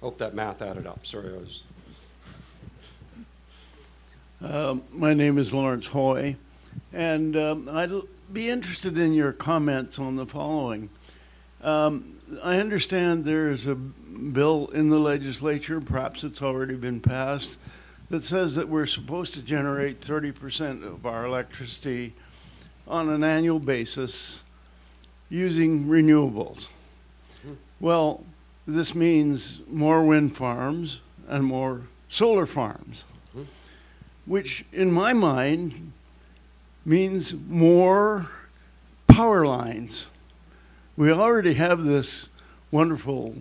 Hope 0.00 0.18
that 0.18 0.34
math 0.34 0.62
added 0.62 0.86
up. 0.86 1.04
Sorry, 1.04 1.34
I 1.34 1.38
was. 1.38 1.62
Um, 4.40 4.84
my 4.92 5.14
name 5.14 5.36
is 5.36 5.52
Lawrence 5.52 5.88
Hoy, 5.88 6.36
and 6.92 7.36
um, 7.36 7.68
I'd 7.68 7.90
be 8.32 8.48
interested 8.48 8.96
in 8.96 9.12
your 9.12 9.32
comments 9.32 9.98
on 9.98 10.14
the 10.14 10.26
following. 10.26 10.90
Um, 11.60 12.20
I 12.44 12.60
understand 12.60 13.24
there 13.24 13.50
is 13.50 13.66
a 13.66 13.74
bill 13.74 14.68
in 14.68 14.90
the 14.90 15.00
legislature, 15.00 15.80
perhaps 15.80 16.22
it's 16.22 16.40
already 16.40 16.76
been 16.76 17.00
passed, 17.00 17.56
that 18.10 18.22
says 18.22 18.54
that 18.54 18.68
we're 18.68 18.86
supposed 18.86 19.34
to 19.34 19.42
generate 19.42 20.00
30% 20.00 20.84
of 20.84 21.04
our 21.04 21.26
electricity 21.26 22.14
on 22.86 23.08
an 23.08 23.24
annual 23.24 23.58
basis 23.58 24.44
using 25.28 25.86
renewables. 25.86 26.68
Well, 27.80 28.24
this 28.68 28.94
means 28.94 29.60
more 29.66 30.04
wind 30.04 30.36
farms 30.36 31.00
and 31.26 31.44
more 31.44 31.82
solar 32.08 32.46
farms 32.46 33.04
which 34.28 34.64
in 34.72 34.92
my 34.92 35.14
mind 35.14 35.92
means 36.84 37.34
more 37.48 38.28
power 39.06 39.46
lines. 39.46 40.06
We 40.96 41.10
already 41.10 41.54
have 41.54 41.82
this 41.82 42.28
wonderful 42.70 43.36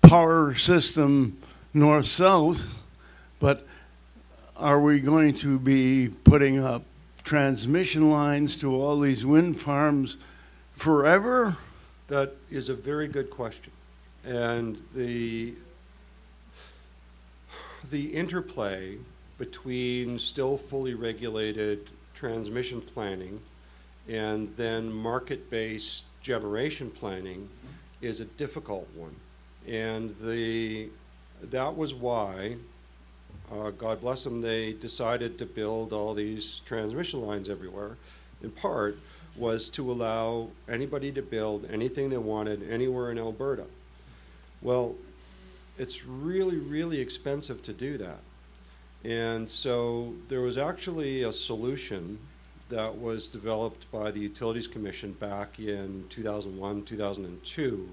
power 0.00 0.54
system 0.54 1.38
north 1.74 2.06
south, 2.06 2.82
but 3.38 3.66
are 4.56 4.80
we 4.80 5.00
going 5.00 5.34
to 5.34 5.58
be 5.58 6.08
putting 6.24 6.58
up 6.58 6.84
transmission 7.22 8.10
lines 8.10 8.56
to 8.56 8.74
all 8.74 9.00
these 9.00 9.26
wind 9.26 9.60
farms 9.60 10.16
forever? 10.74 11.56
That 12.08 12.34
is 12.50 12.70
a 12.70 12.74
very 12.74 13.08
good 13.08 13.28
question. 13.28 13.72
And 14.24 14.80
the, 14.94 15.54
the 17.90 18.14
interplay 18.14 18.96
between 19.38 20.18
still 20.18 20.56
fully 20.56 20.94
regulated 20.94 21.90
transmission 22.14 22.80
planning 22.80 23.40
and 24.08 24.54
then 24.56 24.92
market-based 24.92 26.04
generation 26.20 26.90
planning 26.90 27.48
is 28.00 28.20
a 28.20 28.24
difficult 28.24 28.88
one. 28.94 29.14
And 29.66 30.14
the, 30.20 30.88
that 31.42 31.74
was 31.76 31.94
why, 31.94 32.56
uh, 33.50 33.70
God 33.70 34.00
bless 34.00 34.24
them, 34.24 34.40
they 34.40 34.72
decided 34.72 35.38
to 35.38 35.46
build 35.46 35.92
all 35.92 36.14
these 36.14 36.60
transmission 36.60 37.22
lines 37.22 37.48
everywhere. 37.48 37.96
In 38.42 38.50
part, 38.50 38.98
was 39.36 39.68
to 39.70 39.90
allow 39.90 40.48
anybody 40.68 41.10
to 41.12 41.22
build 41.22 41.68
anything 41.70 42.08
they 42.10 42.18
wanted 42.18 42.70
anywhere 42.70 43.10
in 43.10 43.18
Alberta. 43.18 43.64
Well, 44.62 44.94
it's 45.76 46.04
really, 46.04 46.56
really 46.56 47.00
expensive 47.00 47.62
to 47.64 47.72
do 47.72 47.98
that. 47.98 48.18
And 49.04 49.48
so 49.48 50.14
there 50.28 50.40
was 50.40 50.56
actually 50.56 51.24
a 51.24 51.32
solution 51.32 52.18
that 52.70 52.96
was 52.96 53.28
developed 53.28 53.90
by 53.92 54.10
the 54.10 54.20
Utilities 54.20 54.66
Commission 54.66 55.12
back 55.12 55.58
in 55.58 56.06
2001, 56.08 56.84
2002, 56.84 57.88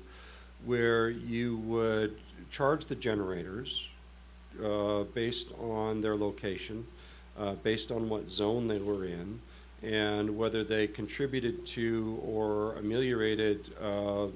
where 0.65 1.09
you 1.09 1.57
would 1.57 2.15
charge 2.49 2.85
the 2.85 2.95
generators 2.95 3.89
uh, 4.63 5.03
based 5.13 5.49
on 5.59 5.99
their 5.99 6.15
location, 6.15 6.87
uh, 7.37 7.55
based 7.55 7.91
on 7.91 8.07
what 8.07 8.29
zone 8.29 8.67
they 8.67 8.79
were 8.79 9.05
in, 9.05 9.39
and 9.83 10.37
whether 10.37 10.63
they 10.63 10.87
contributed 10.87 11.65
to 11.65 12.21
or 12.23 12.75
ameliorated 12.75 13.73
uh, 13.81 14.27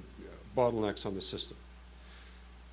bottlenecks 0.58 1.06
on 1.06 1.16
the 1.16 1.22
system 1.22 1.56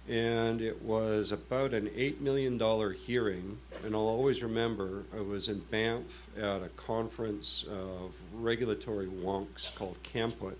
and 0.09 0.61
it 0.61 0.83
was 0.83 1.31
about 1.31 1.73
an 1.75 1.88
$8 1.88 2.21
million 2.21 2.59
hearing. 2.95 3.59
And 3.85 3.95
I'll 3.95 4.01
always 4.01 4.43
remember 4.43 5.05
I 5.17 5.21
was 5.21 5.49
in 5.49 5.61
Banff 5.61 6.29
at 6.37 6.62
a 6.62 6.69
conference 6.77 7.65
of 7.71 8.12
regulatory 8.35 9.07
wonks 9.07 9.75
called 9.75 9.97
CAMPUT 10.03 10.59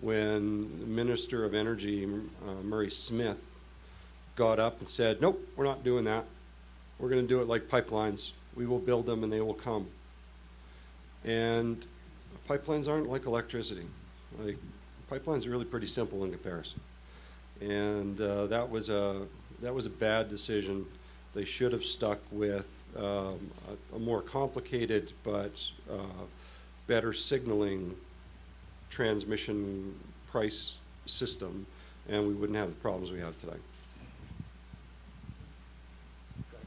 when 0.00 0.80
the 0.80 0.86
Minister 0.86 1.44
of 1.44 1.54
Energy, 1.54 2.04
uh, 2.04 2.62
Murray 2.62 2.90
Smith, 2.90 3.44
got 4.36 4.58
up 4.58 4.78
and 4.78 4.88
said, 4.88 5.20
Nope, 5.20 5.46
we're 5.56 5.64
not 5.64 5.84
doing 5.84 6.04
that. 6.04 6.24
We're 6.98 7.10
going 7.10 7.22
to 7.22 7.28
do 7.28 7.40
it 7.40 7.48
like 7.48 7.68
pipelines. 7.68 8.32
We 8.54 8.66
will 8.66 8.78
build 8.78 9.06
them 9.06 9.24
and 9.24 9.32
they 9.32 9.40
will 9.40 9.54
come. 9.54 9.88
And 11.24 11.84
pipelines 12.48 12.88
aren't 12.88 13.10
like 13.10 13.26
electricity. 13.26 13.84
Like, 14.38 14.58
pipelines 15.10 15.46
are 15.46 15.50
really 15.50 15.64
pretty 15.64 15.86
simple 15.86 16.24
in 16.24 16.30
comparison 16.30 16.80
and 17.60 18.20
uh, 18.20 18.46
that 18.46 18.68
was 18.70 18.90
a 18.90 19.22
that 19.62 19.74
was 19.74 19.86
a 19.86 19.90
bad 19.90 20.28
decision. 20.28 20.86
They 21.34 21.44
should 21.44 21.72
have 21.72 21.84
stuck 21.84 22.18
with 22.30 22.66
um, 22.96 23.50
a, 23.92 23.96
a, 23.96 23.98
more 23.98 24.20
complicated 24.20 25.12
but 25.22 25.62
uh, 25.90 26.24
better 26.86 27.12
signaling 27.12 27.94
transmission 28.88 29.94
price 30.30 30.76
system, 31.06 31.66
and 32.08 32.26
we 32.26 32.34
wouldn't 32.34 32.58
have 32.58 32.70
the 32.70 32.76
problems 32.76 33.12
we 33.12 33.20
have 33.20 33.38
today. 33.40 33.56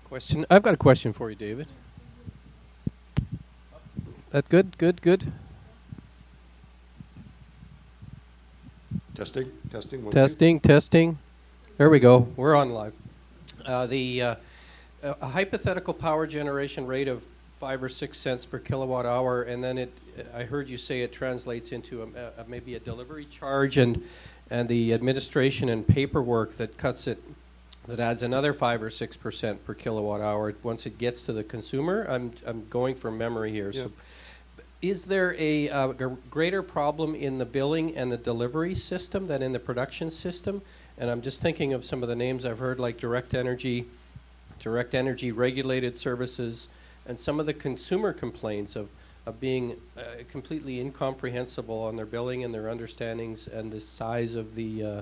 Question. 0.06 0.46
I've 0.50 0.62
got 0.62 0.76
a 0.76 0.78
question 0.78 1.12
for 1.12 1.30
you, 1.30 1.36
David. 1.36 1.68
That 4.30 4.48
good? 4.50 4.78
Good. 4.78 5.02
Good. 5.02 5.32
Testing, 9.16 9.52
testing, 9.70 10.04
one, 10.04 10.12
Testing, 10.12 10.60
testing. 10.60 11.20
There 11.78 11.90
we 11.90 12.00
go. 12.00 12.28
We're 12.36 12.56
on 12.56 12.72
live. 12.72 12.94
Uh, 13.64 13.86
the 13.86 14.22
uh, 14.22 14.36
a 15.04 15.28
hypothetical 15.28 15.94
power 15.94 16.26
generation 16.26 16.88
rate 16.88 17.08
of 17.08 17.24
five 17.60 17.84
or 17.84 17.90
six 17.90 18.18
cents 18.18 18.44
per 18.46 18.58
kilowatt 18.58 19.06
hour, 19.06 19.44
and 19.44 19.64
then 19.64 19.78
it. 19.78 19.92
I 20.34 20.44
heard 20.44 20.68
you 20.68 20.80
say 20.80 21.02
it 21.02 21.12
translates 21.12 21.72
into 21.72 22.02
a, 22.04 22.42
a, 22.42 22.46
maybe 22.48 22.74
a 22.74 22.80
delivery 22.80 23.26
charge, 23.26 23.78
and 23.78 24.04
and 24.50 24.68
the 24.68 24.94
administration 24.94 25.70
and 25.70 25.88
paperwork 25.88 26.54
that 26.54 26.78
cuts 26.78 27.06
it, 27.06 27.22
that 27.88 28.00
adds 28.00 28.24
another 28.24 28.52
five 28.52 28.82
or 28.82 28.90
six 28.90 29.16
percent 29.16 29.64
per 29.64 29.76
kilowatt 29.76 30.22
hour 30.22 30.56
once 30.64 30.88
it 30.88 30.98
gets 30.98 31.24
to 31.28 31.34
the 31.34 31.44
consumer. 31.44 32.08
I'm 32.10 32.32
I'm 32.48 32.66
going 32.70 32.96
from 32.96 33.20
memory 33.20 33.52
here, 33.52 33.70
Yeah. 33.72 33.84
so 33.84 33.92
is 34.84 35.06
there 35.06 35.34
a 35.40 35.70
uh, 35.70 35.88
greater 36.30 36.62
problem 36.62 37.16
in 37.16 37.38
the 37.38 37.46
billing 37.46 37.96
and 37.96 38.12
the 38.12 38.18
delivery 38.18 38.76
system 38.76 39.28
than 39.28 39.42
in 39.42 39.54
the 39.54 39.60
production 39.60 40.12
system? 40.12 40.62
And 40.98 41.10
I'm 41.10 41.22
just 41.22 41.42
thinking 41.42 41.72
of 41.72 41.86
some 41.86 42.04
of 42.04 42.10
the 42.10 42.18
names 42.18 42.46
I've 42.46 42.60
heard, 42.60 42.82
like 42.82 42.98
Direct 42.98 43.34
Energy, 43.34 43.86
Direct 44.60 44.94
Energy 44.94 45.32
Regulated 45.32 45.96
Services, 45.96 46.68
and 47.06 47.18
some 47.18 47.40
of 47.40 47.46
the 47.46 47.54
consumer 47.54 48.12
complaints 48.12 48.76
of, 48.76 48.90
of 49.26 49.40
being 49.40 49.78
uh, 49.98 50.02
completely 50.28 50.82
incomprehensible 50.82 51.82
on 51.82 51.96
their 51.96 52.06
billing 52.06 52.44
and 52.44 52.54
their 52.54 52.70
understandings 52.70 53.48
and 53.48 53.72
the 53.72 53.80
size 53.80 54.36
of 54.36 54.54
the, 54.54 54.84
uh, 54.84 55.02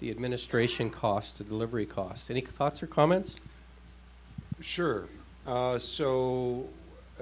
the 0.00 0.10
administration 0.10 0.90
cost, 0.90 1.38
the 1.38 1.44
delivery 1.44 1.86
cost. 1.86 2.30
Any 2.30 2.42
thoughts 2.42 2.82
or 2.82 2.86
comments? 2.86 3.36
Sure. 4.60 5.06
Uh, 5.46 5.78
so 5.78 6.68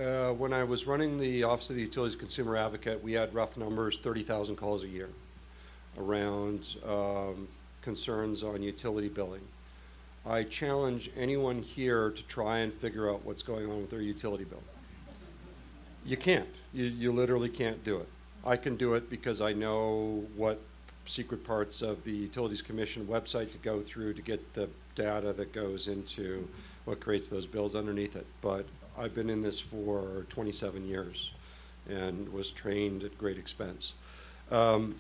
uh, 0.00 0.32
when 0.32 0.52
I 0.52 0.64
was 0.64 0.86
running 0.86 1.18
the 1.18 1.44
Office 1.44 1.70
of 1.70 1.76
the 1.76 1.82
Utilities 1.82 2.16
Consumer 2.16 2.56
Advocate, 2.56 3.02
we 3.02 3.12
had 3.12 3.34
rough 3.34 3.56
numbers 3.56 3.98
30,000 3.98 4.56
calls 4.56 4.82
a 4.82 4.88
year 4.88 5.08
around 5.98 6.76
um, 6.86 7.48
concerns 7.82 8.42
on 8.42 8.62
utility 8.62 9.08
billing. 9.08 9.42
I 10.24 10.44
challenge 10.44 11.10
anyone 11.16 11.62
here 11.62 12.10
to 12.10 12.22
try 12.24 12.58
and 12.58 12.72
figure 12.72 13.10
out 13.10 13.24
what's 13.24 13.42
going 13.42 13.70
on 13.70 13.80
with 13.80 13.90
their 13.90 14.00
utility 14.00 14.44
bill. 14.44 14.62
You 16.04 16.16
can't. 16.16 16.48
You, 16.72 16.84
you 16.84 17.12
literally 17.12 17.48
can't 17.48 17.82
do 17.84 17.98
it. 17.98 18.08
I 18.44 18.56
can 18.56 18.76
do 18.76 18.94
it 18.94 19.10
because 19.10 19.40
I 19.40 19.52
know 19.52 20.24
what 20.36 20.60
secret 21.04 21.44
parts 21.44 21.82
of 21.82 22.04
the 22.04 22.12
Utilities 22.12 22.62
Commission 22.62 23.06
website 23.06 23.52
to 23.52 23.58
go 23.58 23.80
through 23.80 24.14
to 24.14 24.22
get 24.22 24.54
the 24.54 24.68
data 24.94 25.33
that 25.33 25.53
goes 25.53 25.88
into 25.88 26.48
what 26.85 27.00
creates 27.00 27.29
those 27.29 27.46
bills 27.46 27.74
underneath 27.74 28.16
it. 28.16 28.26
But 28.40 28.66
I've 28.98 29.14
been 29.14 29.31
in 29.31 29.40
this 29.40 29.61
for 29.61 30.26
27 30.29 30.87
years 30.87 31.33
and 31.88 32.31
was 32.33 32.50
trained 32.50 33.05
at 33.05 33.16
great 33.18 33.38
expense. 33.38 33.94
Um, 34.50 34.96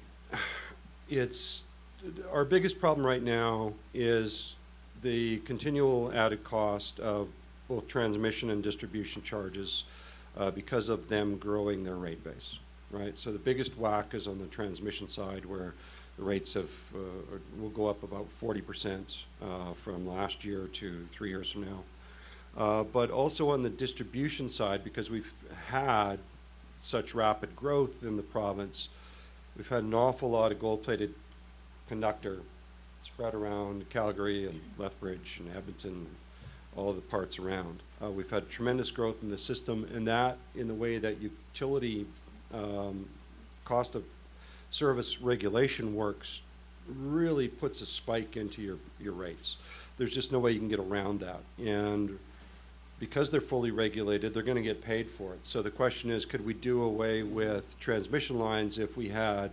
it's, 1.08 1.64
our 2.32 2.44
biggest 2.44 2.80
problem 2.80 3.06
right 3.06 3.22
now 3.22 3.72
is 3.94 4.56
the 5.02 5.38
continual 5.40 6.12
added 6.14 6.44
cost 6.44 7.00
of 7.00 7.28
both 7.68 7.86
transmission 7.88 8.50
and 8.50 8.62
distribution 8.62 9.22
charges 9.22 9.84
uh, 10.36 10.50
because 10.50 10.88
of 10.88 11.08
them 11.08 11.36
growing 11.36 11.82
their 11.82 11.96
rate 11.96 12.22
base, 12.22 12.58
right? 12.90 13.18
So 13.18 13.32
the 13.32 13.38
biggest 13.38 13.76
whack 13.78 14.14
is 14.14 14.26
on 14.26 14.38
the 14.38 14.46
transmission 14.46 15.08
side 15.08 15.44
where 15.44 15.74
the 16.20 16.26
rates 16.26 16.52
have, 16.52 16.70
uh, 16.94 17.38
will 17.58 17.70
go 17.70 17.86
up 17.86 18.02
about 18.02 18.26
40% 18.40 19.22
uh, 19.42 19.72
from 19.72 20.06
last 20.06 20.44
year 20.44 20.68
to 20.74 21.06
three 21.10 21.30
years 21.30 21.50
from 21.50 21.62
now. 21.62 21.82
Uh, 22.56 22.84
But 22.84 23.10
also 23.10 23.48
on 23.48 23.62
the 23.62 23.70
distribution 23.70 24.50
side, 24.50 24.84
because 24.84 25.10
we've 25.10 25.32
had 25.68 26.18
such 26.78 27.14
rapid 27.14 27.56
growth 27.56 28.02
in 28.02 28.16
the 28.16 28.22
province, 28.22 28.88
we've 29.56 29.68
had 29.68 29.82
an 29.82 29.94
awful 29.94 30.30
lot 30.30 30.52
of 30.52 30.60
gold-plated 30.60 31.14
conductor 31.88 32.40
spread 33.00 33.34
around 33.34 33.88
Calgary 33.88 34.46
and 34.46 34.60
Lethbridge 34.76 35.40
and 35.40 35.56
Edmonton, 35.56 36.06
all 36.76 36.92
the 36.92 37.00
parts 37.00 37.38
around. 37.38 37.80
Uh, 38.02 38.10
We've 38.10 38.30
had 38.30 38.50
tremendous 38.50 38.90
growth 38.90 39.22
in 39.22 39.30
the 39.30 39.38
system, 39.38 39.88
and 39.94 40.06
that, 40.06 40.36
in 40.54 40.68
the 40.68 40.74
way 40.74 40.98
that 40.98 41.18
utility 41.22 42.06
um, 42.52 43.08
cost 43.64 43.94
of 43.94 44.04
service 44.70 45.20
regulation 45.20 45.94
works, 45.94 46.42
really 46.86 47.48
puts 47.48 47.80
a 47.80 47.86
spike 47.86 48.36
into 48.36 48.62
your, 48.62 48.76
your 49.00 49.12
rates. 49.12 49.56
There's 49.98 50.14
just 50.14 50.32
no 50.32 50.38
way 50.38 50.52
you 50.52 50.58
can 50.58 50.68
get 50.68 50.80
around 50.80 51.20
that. 51.20 51.40
And 51.58 52.18
because 52.98 53.30
they're 53.30 53.40
fully 53.40 53.70
regulated, 53.70 54.32
they're 54.32 54.42
gonna 54.42 54.62
get 54.62 54.82
paid 54.82 55.10
for 55.10 55.34
it. 55.34 55.40
So 55.42 55.62
the 55.62 55.70
question 55.70 56.10
is, 56.10 56.24
could 56.24 56.44
we 56.44 56.54
do 56.54 56.82
away 56.82 57.22
with 57.22 57.78
transmission 57.78 58.38
lines 58.38 58.78
if 58.78 58.96
we 58.96 59.08
had, 59.08 59.50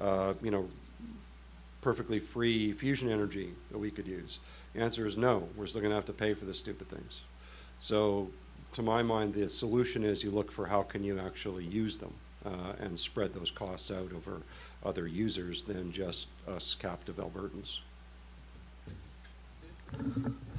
uh, 0.00 0.34
you 0.42 0.50
know, 0.50 0.68
perfectly 1.80 2.18
free 2.18 2.72
fusion 2.72 3.10
energy 3.10 3.50
that 3.70 3.78
we 3.78 3.90
could 3.90 4.06
use? 4.06 4.38
The 4.74 4.80
answer 4.80 5.06
is 5.06 5.16
no. 5.16 5.48
We're 5.56 5.66
still 5.66 5.82
gonna 5.82 5.94
have 5.94 6.06
to 6.06 6.12
pay 6.12 6.34
for 6.34 6.44
the 6.44 6.54
stupid 6.54 6.88
things. 6.88 7.22
So, 7.78 8.30
to 8.72 8.82
my 8.82 9.02
mind, 9.02 9.34
the 9.34 9.48
solution 9.48 10.04
is 10.04 10.22
you 10.22 10.30
look 10.30 10.50
for 10.50 10.66
how 10.66 10.82
can 10.82 11.04
you 11.04 11.18
actually 11.18 11.64
use 11.64 11.96
them 11.96 12.12
uh, 12.46 12.72
and 12.78 12.98
spread 12.98 13.34
those 13.34 13.50
costs 13.50 13.90
out 13.90 14.12
over 14.14 14.42
other 14.84 15.06
users 15.06 15.62
than 15.62 15.92
just 15.92 16.28
us 16.48 16.74
captive 16.74 17.16
Albertans. 17.16 17.80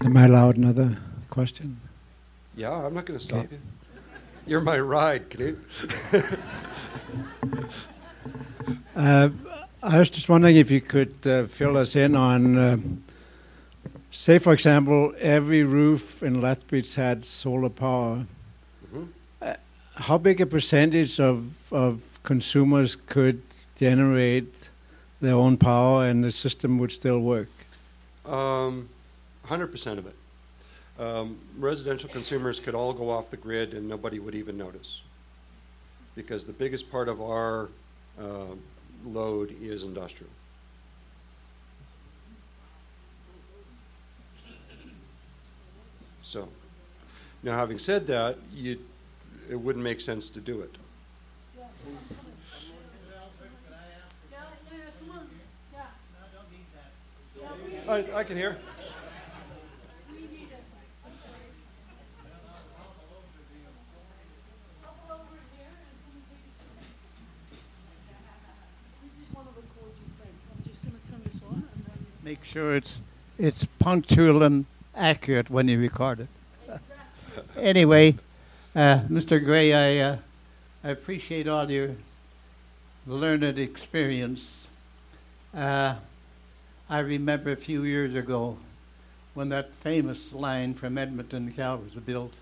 Am 0.01 0.17
I 0.17 0.25
allowed 0.25 0.57
another 0.57 0.97
question? 1.29 1.79
Yeah, 2.55 2.71
I'm 2.71 2.93
not 2.93 3.05
gonna 3.05 3.19
stop 3.19 3.51
you. 3.51 3.59
You're 4.45 4.61
my 4.61 4.79
ride, 4.79 5.29
Knut. 5.29 5.57
Uh, 8.95 9.29
I 9.83 9.99
was 9.99 10.09
just 10.09 10.27
wondering 10.27 10.55
if 10.55 10.71
you 10.71 10.81
could 10.81 11.15
uh, 11.25 11.45
fill 11.45 11.77
us 11.77 11.95
in 11.95 12.15
on, 12.15 12.57
uh, 12.57 12.77
say, 14.11 14.39
for 14.39 14.51
example, 14.53 15.13
every 15.19 15.63
roof 15.63 16.23
in 16.23 16.41
Lethbridge 16.41 16.95
had 16.95 17.23
solar 17.23 17.69
power. 17.69 18.25
How 19.97 20.17
big 20.19 20.39
a 20.41 20.45
percentage 20.45 21.19
of, 21.19 21.73
of 21.73 22.19
consumers 22.21 22.95
could 22.95 23.41
generate 23.75 24.53
their 25.21 25.33
own 25.33 25.57
power 25.57 26.05
and 26.05 26.23
the 26.23 26.31
system 26.31 26.77
would 26.77 26.91
still 26.91 27.19
work? 27.19 27.49
Um, 28.25 28.89
100% 29.47 29.97
of 29.97 30.05
it. 30.05 30.15
Um, 30.99 31.39
residential 31.57 32.09
consumers 32.09 32.59
could 32.59 32.75
all 32.75 32.93
go 32.93 33.09
off 33.09 33.29
the 33.29 33.37
grid 33.37 33.73
and 33.73 33.87
nobody 33.87 34.19
would 34.19 34.35
even 34.35 34.57
notice. 34.57 35.01
Because 36.15 36.45
the 36.45 36.53
biggest 36.53 36.91
part 36.91 37.09
of 37.09 37.19
our 37.19 37.69
uh, 38.19 38.55
load 39.03 39.55
is 39.61 39.83
industrial. 39.83 40.31
So, 46.21 46.49
now 47.41 47.55
having 47.55 47.79
said 47.79 48.05
that, 48.07 48.37
you, 48.53 48.79
it 49.49 49.55
wouldn't 49.55 49.83
make 49.83 50.01
sense 50.01 50.29
to 50.29 50.39
do 50.39 50.61
it. 50.61 50.75
I, 57.87 58.05
I 58.15 58.23
can 58.25 58.35
hear. 58.35 58.57
Make 72.23 72.43
sure 72.43 72.75
it's 72.75 72.97
it's 73.39 73.65
punctual 73.79 74.43
and 74.43 74.65
accurate 74.93 75.49
when 75.49 75.69
you 75.69 75.79
record 75.79 76.19
it. 76.19 76.27
anyway, 77.57 78.17
uh, 78.77 78.99
Mr. 79.09 79.43
Gray, 79.43 79.73
I 79.73 80.07
uh, 80.07 80.17
I 80.83 80.91
appreciate 80.91 81.47
all 81.47 81.69
your 81.69 81.95
learned 83.07 83.57
experience. 83.57 84.67
Uh, 85.51 85.95
I 86.87 86.99
remember 86.99 87.51
a 87.51 87.55
few 87.55 87.85
years 87.85 88.13
ago 88.13 88.55
when 89.33 89.49
that 89.49 89.73
famous 89.77 90.31
line 90.31 90.75
from 90.75 90.99
Edmonton 90.99 91.47
to 91.47 91.53
Cal 91.53 91.79
was 91.79 91.95
built, 91.95 92.37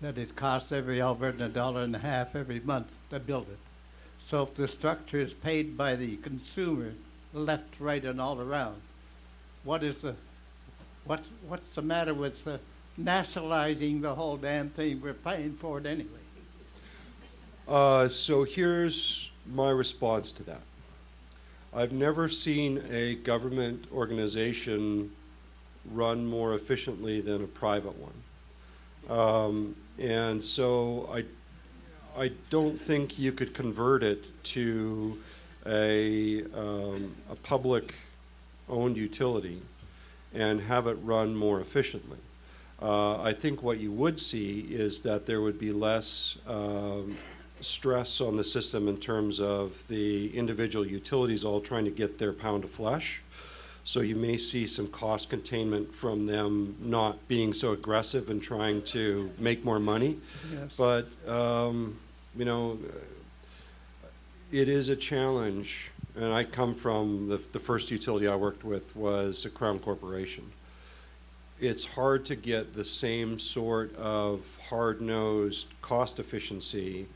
that 0.00 0.16
it 0.16 0.36
cost 0.36 0.72
every 0.72 0.98
Albertan 0.98 1.40
a 1.40 1.48
dollar 1.48 1.80
and 1.80 1.96
a 1.96 1.98
half 1.98 2.36
every 2.36 2.60
month 2.60 2.96
to 3.10 3.18
build 3.18 3.48
it. 3.48 3.58
So 4.24 4.44
if 4.44 4.54
the 4.54 4.68
structure 4.68 5.18
is 5.18 5.34
paid 5.34 5.76
by 5.76 5.96
the 5.96 6.16
consumer, 6.18 6.92
left, 7.34 7.80
right, 7.80 8.04
and 8.04 8.20
all 8.20 8.40
around, 8.40 8.80
what 9.64 9.82
is 9.82 9.96
the, 9.96 10.14
what, 11.06 11.24
what's 11.48 11.74
the 11.74 11.82
matter 11.82 12.14
with 12.14 12.46
uh, 12.46 12.58
nationalizing 12.96 14.00
the 14.00 14.14
whole 14.14 14.36
damn 14.36 14.70
thing? 14.70 15.00
We're 15.00 15.14
paying 15.14 15.54
for 15.54 15.78
it 15.78 15.86
anyway. 15.86 16.10
Uh, 17.68 18.08
so 18.08 18.44
here's 18.44 19.30
my 19.52 19.70
response 19.70 20.30
to 20.32 20.42
that. 20.44 20.60
I've 21.74 21.92
never 21.92 22.28
seen 22.28 22.82
a 22.90 23.16
government 23.16 23.86
organization 23.92 25.10
run 25.92 26.26
more 26.26 26.54
efficiently 26.54 27.20
than 27.20 27.44
a 27.44 27.46
private 27.46 27.94
one. 27.98 29.18
Um, 29.18 29.76
and 29.98 30.42
so 30.42 31.08
I, 31.12 31.24
I 32.20 32.32
don't 32.50 32.80
think 32.80 33.18
you 33.18 33.32
could 33.32 33.54
convert 33.54 34.02
it 34.02 34.24
to 34.44 35.18
a, 35.66 36.44
um, 36.54 37.14
a 37.30 37.36
public 37.42 37.94
owned 38.68 38.96
utility 38.96 39.60
and 40.34 40.60
have 40.60 40.86
it 40.86 40.98
run 41.02 41.34
more 41.34 41.60
efficiently. 41.60 42.18
Uh, 42.80 43.22
I 43.22 43.32
think 43.32 43.62
what 43.62 43.78
you 43.78 43.90
would 43.92 44.18
see 44.18 44.60
is 44.70 45.00
that 45.00 45.24
there 45.24 45.40
would 45.40 45.58
be 45.58 45.72
less 45.72 46.36
um, 46.46 47.16
stress 47.60 48.20
on 48.20 48.36
the 48.36 48.44
system 48.44 48.86
in 48.86 48.98
terms 48.98 49.40
of 49.40 49.86
the 49.88 50.36
individual 50.36 50.86
utilities 50.86 51.44
all 51.44 51.60
trying 51.60 51.86
to 51.86 51.90
get 51.90 52.18
their 52.18 52.32
pound 52.32 52.64
of 52.64 52.70
flesh. 52.70 53.22
So 53.84 54.00
you 54.00 54.16
may 54.16 54.36
see 54.36 54.66
some 54.66 54.88
cost 54.88 55.30
containment 55.30 55.94
from 55.94 56.26
them 56.26 56.76
not 56.80 57.28
being 57.28 57.54
so 57.54 57.72
aggressive 57.72 58.30
and 58.30 58.42
trying 58.42 58.82
to 58.82 59.30
make 59.38 59.64
more 59.64 59.78
money. 59.78 60.18
Yes. 60.52 60.74
But, 60.76 61.06
um, 61.26 61.96
you 62.36 62.44
know, 62.44 62.78
it 64.50 64.68
is 64.68 64.88
a 64.88 64.96
challenge, 64.96 65.92
and 66.16 66.32
I 66.32 66.42
come 66.44 66.74
from, 66.74 67.28
the, 67.28 67.40
the 67.52 67.60
first 67.60 67.90
utility 67.90 68.26
I 68.26 68.34
worked 68.34 68.64
with 68.64 68.94
was 68.96 69.44
a 69.44 69.50
Crown 69.50 69.78
Corporation. 69.78 70.50
It's 71.58 71.86
hard 71.86 72.26
to 72.26 72.36
get 72.36 72.74
the 72.74 72.84
same 72.84 73.38
sort 73.38 73.94
of 73.96 74.44
hard-nosed 74.68 75.68
cost 75.80 76.18
efficiency 76.18 77.06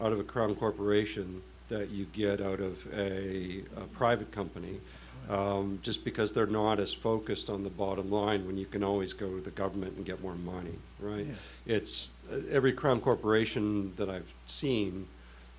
out 0.00 0.12
of 0.12 0.18
a 0.18 0.24
Crown 0.24 0.54
Corporation 0.54 1.42
that 1.68 1.90
you 1.90 2.06
get 2.12 2.40
out 2.40 2.60
of 2.60 2.86
a, 2.94 3.62
a 3.76 3.80
private 3.92 4.32
company, 4.32 4.80
um, 5.28 5.78
just 5.82 6.02
because 6.02 6.32
they're 6.32 6.46
not 6.46 6.80
as 6.80 6.94
focused 6.94 7.50
on 7.50 7.62
the 7.62 7.70
bottom 7.70 8.10
line 8.10 8.46
when 8.46 8.56
you 8.56 8.64
can 8.64 8.82
always 8.82 9.12
go 9.12 9.28
to 9.36 9.40
the 9.42 9.50
government 9.50 9.94
and 9.96 10.06
get 10.06 10.22
more 10.22 10.34
money, 10.34 10.74
right? 10.98 11.26
It's, 11.66 12.10
uh, 12.32 12.36
every 12.50 12.72
Crown 12.72 13.02
Corporation 13.02 13.92
that 13.96 14.08
I've 14.08 14.32
seen, 14.46 15.06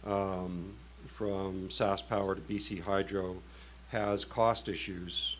um, 0.05 0.73
from 1.05 1.67
SaskPower 1.69 2.35
to 2.35 2.41
BC 2.41 2.81
Hydro, 2.81 3.35
has 3.91 4.25
cost 4.25 4.67
issues 4.67 5.37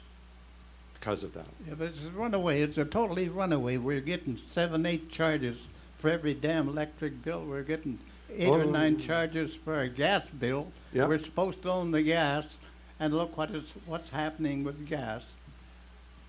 because 1.02 1.24
of 1.24 1.34
that. 1.34 1.48
Yeah, 1.68 1.74
but 1.78 1.88
it's 1.88 2.06
a 2.06 2.12
runaway. 2.12 2.62
It's 2.62 2.78
a 2.78 2.86
totally 2.86 3.28
runaway. 3.28 3.78
We're 3.78 4.02
getting 4.02 4.38
seven, 4.38 4.86
eight 4.86 5.10
charges 5.10 5.58
for 5.98 6.12
every 6.12 6.36
damn 6.36 6.70
electric 6.70 7.24
bill. 7.24 7.44
We're 7.44 7.64
getting 7.64 7.98
eight 8.32 8.48
or 8.48 8.62
Oh. 8.64 8.70
nine 8.70 9.00
charges 9.00 9.56
for 9.56 9.82
a 9.82 9.90
gas 9.90 10.26
bill. 10.30 10.72
Yeah. 10.94 11.08
We're 11.08 11.18
supposed 11.18 11.64
to 11.64 11.72
own 11.72 11.90
the 11.92 12.04
gas, 12.04 12.58
and 13.00 13.14
look 13.16 13.36
what 13.36 13.50
is 13.50 13.74
what's 13.88 14.10
happening 14.10 14.64
with 14.64 14.88
gas. 14.88 15.24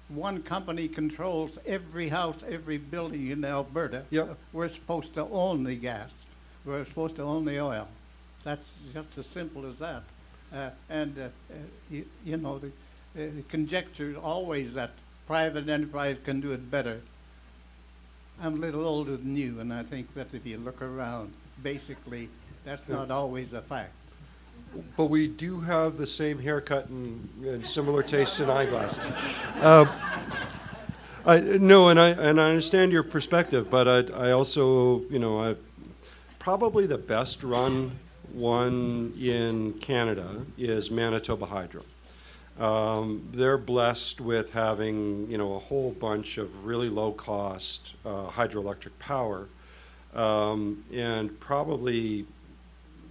One 0.09 0.43
company 0.43 0.89
controls 0.89 1.59
every 1.67 2.09
house, 2.09 2.37
every 2.49 2.79
building 2.79 3.29
in 3.29 3.45
Alberta. 3.45 4.05
Yep. 4.11 4.39
We're 4.55 4.69
supposed 4.71 5.13
to 5.15 5.27
own 5.27 5.65
the 5.65 5.77
gas. 5.77 6.13
We're 6.65 6.85
supposed 6.87 7.17
to 7.17 7.23
own 7.23 7.45
the 7.45 7.61
oil. 7.61 7.89
That's 8.43 8.73
just 8.95 9.19
as 9.19 9.27
simple 9.27 9.67
as 9.71 9.77
that. 9.79 10.03
Uh, 10.53 10.71
and, 10.91 11.19
uh, 11.19 11.23
uh, 11.23 11.55
you, 11.91 12.05
you 12.25 12.37
know, 12.37 12.59
the, 12.59 12.71
uh, 13.15 13.21
the 13.37 13.43
conjecture 13.49 14.11
is 14.11 14.17
always 14.17 14.73
that 14.75 14.91
private 15.27 15.69
enterprise 15.69 16.17
can 16.25 16.41
do 16.41 16.53
it 16.53 16.71
better. 16.71 17.01
I'm 18.41 18.55
a 18.55 18.59
little 18.59 18.87
older 18.87 19.17
than 19.17 19.37
you, 19.37 19.61
and 19.61 19.73
I 19.73 19.83
think 19.83 20.13
that 20.15 20.29
if 20.33 20.47
you 20.47 20.59
look 20.59 20.83
around, 20.83 21.33
basically, 21.63 22.29
that's 22.65 22.89
not 22.89 23.11
always 23.11 23.53
a 23.53 23.63
fact. 23.63 23.93
But 24.97 25.07
we 25.07 25.29
do 25.29 25.61
have 25.61 25.99
the 25.99 26.07
same 26.07 26.39
haircut 26.39 26.89
and, 26.89 27.29
and 27.45 27.67
similar 27.67 28.03
tastes 28.03 28.41
in 28.41 28.51
eyeglasses. 28.51 29.11
Uh, 29.61 29.87
I, 31.25 31.39
no, 31.39 31.89
and 31.89 32.01
I 32.01 32.09
and 32.09 32.41
I 32.41 32.47
understand 32.47 32.91
your 32.91 33.05
perspective, 33.05 33.71
but 33.71 33.87
I, 33.87 34.29
I 34.29 34.31
also, 34.33 35.03
you 35.03 35.21
know, 35.21 35.41
I, 35.41 35.55
probably 36.41 36.85
the 36.87 36.99
best 36.99 37.45
run 37.45 37.93
one 38.33 39.15
in 39.21 39.75
Canada 39.75 40.45
is 40.59 40.91
Manitoba 40.91 41.47
Hydro. 41.47 41.85
Um, 42.59 43.29
they're 43.33 43.59
blessed 43.59 44.21
with 44.21 44.53
having, 44.53 45.31
you 45.31 45.39
know, 45.39 45.55
a 45.55 45.59
whole 45.59 45.93
bunch 45.93 46.39
of 46.39 46.67
really 46.67 46.89
low 46.89 47.13
cost 47.13 47.95
uh, 48.05 48.27
hydroelectric 48.27 48.93
power, 48.99 49.49
um, 50.15 50.85
and 50.93 51.39
probably 51.41 52.27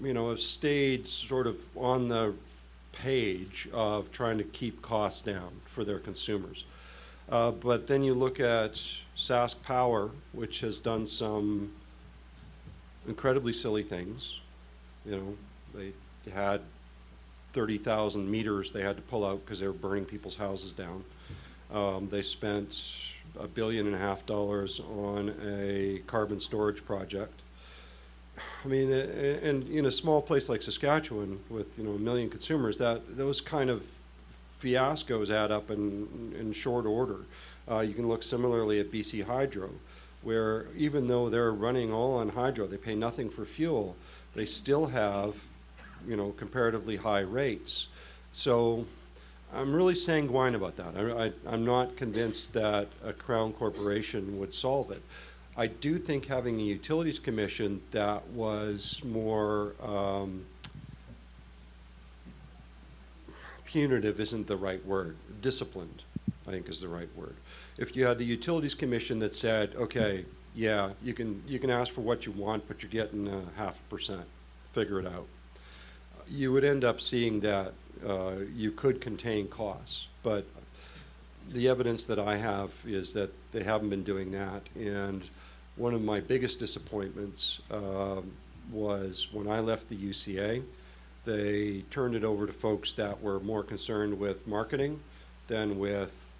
you 0.03 0.13
know, 0.13 0.29
have 0.29 0.41
stayed 0.41 1.07
sort 1.07 1.47
of 1.47 1.57
on 1.77 2.07
the 2.07 2.33
page 2.91 3.69
of 3.71 4.11
trying 4.11 4.37
to 4.37 4.43
keep 4.43 4.81
costs 4.81 5.21
down 5.21 5.61
for 5.65 5.83
their 5.83 5.99
consumers. 5.99 6.65
Uh, 7.29 7.51
but 7.51 7.87
then 7.87 8.03
you 8.03 8.13
look 8.13 8.39
at 8.39 8.73
SaskPower, 9.15 10.11
which 10.33 10.59
has 10.61 10.79
done 10.79 11.05
some 11.05 11.71
incredibly 13.07 13.53
silly 13.53 13.83
things. 13.83 14.39
You 15.05 15.11
know, 15.11 15.37
they 15.73 15.93
had 16.31 16.61
30,000 17.53 18.29
meters 18.29 18.71
they 18.71 18.81
had 18.81 18.95
to 18.95 19.01
pull 19.03 19.25
out 19.25 19.43
because 19.45 19.59
they 19.59 19.67
were 19.67 19.73
burning 19.73 20.05
people's 20.05 20.35
houses 20.35 20.71
down. 20.71 21.03
Um, 21.73 22.09
they 22.09 22.21
spent 22.21 23.15
a 23.39 23.47
billion 23.47 23.87
and 23.87 23.95
a 23.95 23.99
half 23.99 24.25
dollars 24.25 24.79
on 24.79 25.33
a 25.43 26.01
carbon 26.07 26.39
storage 26.39 26.83
project. 26.85 27.41
I 28.63 28.67
mean, 28.67 28.91
and 28.91 29.67
in 29.67 29.85
a 29.85 29.91
small 29.91 30.21
place 30.21 30.49
like 30.49 30.61
Saskatchewan 30.61 31.39
with 31.49 31.77
you 31.77 31.83
know 31.83 31.91
a 31.91 31.99
million 31.99 32.29
consumers, 32.29 32.77
that 32.77 33.17
those 33.17 33.41
kind 33.41 33.69
of 33.69 33.85
fiascos 34.59 35.29
add 35.29 35.51
up 35.51 35.71
in 35.71 36.35
in 36.39 36.51
short 36.51 36.85
order. 36.85 37.21
Uh, 37.69 37.79
you 37.79 37.93
can 37.93 38.07
look 38.07 38.23
similarly 38.23 38.79
at 38.79 38.91
BC 38.91 39.23
Hydro, 39.23 39.69
where 40.21 40.67
even 40.75 41.07
though 41.07 41.29
they're 41.29 41.51
running 41.51 41.91
all 41.91 42.15
on 42.15 42.29
hydro, 42.29 42.67
they 42.67 42.77
pay 42.77 42.95
nothing 42.95 43.29
for 43.29 43.45
fuel. 43.45 43.95
They 44.33 44.45
still 44.45 44.87
have, 44.87 45.35
you 46.07 46.15
know, 46.15 46.31
comparatively 46.31 46.97
high 46.97 47.21
rates. 47.21 47.87
So. 48.31 48.85
I'm 49.53 49.73
really 49.73 49.95
sanguine 49.95 50.55
about 50.55 50.77
that. 50.77 50.95
I, 50.95 51.33
I'm 51.45 51.65
not 51.65 51.97
convinced 51.97 52.53
that 52.53 52.87
a 53.03 53.11
crown 53.11 53.51
corporation 53.51 54.39
would 54.39 54.53
solve 54.53 54.91
it. 54.91 55.01
I 55.57 55.67
do 55.67 55.97
think 55.97 56.25
having 56.25 56.57
a 56.59 56.63
utilities 56.63 57.19
commission 57.19 57.81
that 57.91 58.25
was 58.29 59.01
more 59.03 59.73
um, 59.83 60.45
punitive 63.65 64.21
isn't 64.21 64.47
the 64.47 64.55
right 64.55 64.83
word. 64.85 65.17
Disciplined, 65.41 66.03
I 66.47 66.51
think, 66.51 66.69
is 66.69 66.79
the 66.79 66.87
right 66.87 67.09
word. 67.17 67.35
If 67.77 67.95
you 67.95 68.05
had 68.05 68.17
the 68.17 68.25
utilities 68.25 68.73
commission 68.73 69.19
that 69.19 69.35
said, 69.35 69.75
okay, 69.75 70.23
yeah, 70.55 70.91
you 71.03 71.13
can 71.13 71.43
you 71.47 71.59
can 71.59 71.69
ask 71.69 71.91
for 71.91 72.01
what 72.01 72.25
you 72.25 72.31
want, 72.31 72.67
but 72.67 72.81
you're 72.81 72.89
getting 72.89 73.27
a 73.27 73.43
half 73.57 73.79
a 73.79 73.83
percent. 73.89 74.25
Figure 74.71 74.99
it 74.99 75.05
out. 75.05 75.27
You 76.27 76.51
would 76.53 76.63
end 76.63 76.83
up 76.83 77.01
seeing 77.01 77.39
that 77.41 77.73
uh, 78.07 78.33
you 78.55 78.71
could 78.71 79.01
contain 79.01 79.47
costs, 79.47 80.07
but 80.23 80.45
the 81.49 81.67
evidence 81.67 82.03
that 82.05 82.19
I 82.19 82.37
have 82.37 82.71
is 82.85 83.13
that 83.13 83.31
they 83.51 83.63
haven't 83.63 83.89
been 83.89 84.03
doing 84.03 84.31
that. 84.31 84.69
And 84.75 85.27
one 85.75 85.93
of 85.93 86.01
my 86.01 86.19
biggest 86.19 86.59
disappointments 86.59 87.59
um, 87.69 88.31
was 88.71 89.27
when 89.31 89.47
I 89.47 89.59
left 89.59 89.89
the 89.89 89.95
UCA, 89.95 90.63
they 91.23 91.83
turned 91.91 92.15
it 92.15 92.23
over 92.23 92.47
to 92.47 92.53
folks 92.53 92.93
that 92.93 93.21
were 93.21 93.39
more 93.39 93.63
concerned 93.63 94.17
with 94.17 94.47
marketing 94.47 94.99
than 95.47 95.77
with 95.77 96.33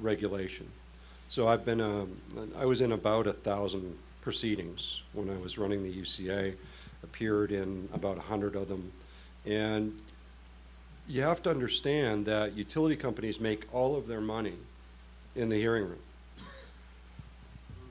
regulation. 0.00 0.68
So 1.28 1.48
I've 1.48 1.64
been, 1.64 1.80
um, 1.80 2.18
I 2.58 2.66
was 2.66 2.80
in 2.80 2.92
about 2.92 3.26
a 3.26 3.32
thousand 3.32 3.96
proceedings 4.20 5.02
when 5.12 5.30
I 5.30 5.36
was 5.36 5.58
running 5.58 5.82
the 5.82 5.92
UCA, 5.92 6.54
appeared 7.02 7.52
in 7.52 7.88
about 7.92 8.18
a 8.18 8.20
hundred 8.20 8.54
of 8.54 8.68
them. 8.68 8.92
And 9.44 9.98
you 11.08 11.22
have 11.22 11.42
to 11.42 11.50
understand 11.50 12.26
that 12.26 12.56
utility 12.56 12.96
companies 12.96 13.40
make 13.40 13.66
all 13.72 13.96
of 13.96 14.06
their 14.06 14.20
money 14.20 14.54
in 15.34 15.48
the 15.48 15.56
hearing 15.56 15.84
room. 15.84 15.98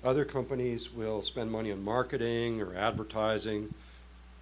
Other 0.03 0.25
companies 0.25 0.91
will 0.91 1.21
spend 1.21 1.51
money 1.51 1.71
on 1.71 1.83
marketing 1.83 2.61
or 2.61 2.75
advertising, 2.75 3.73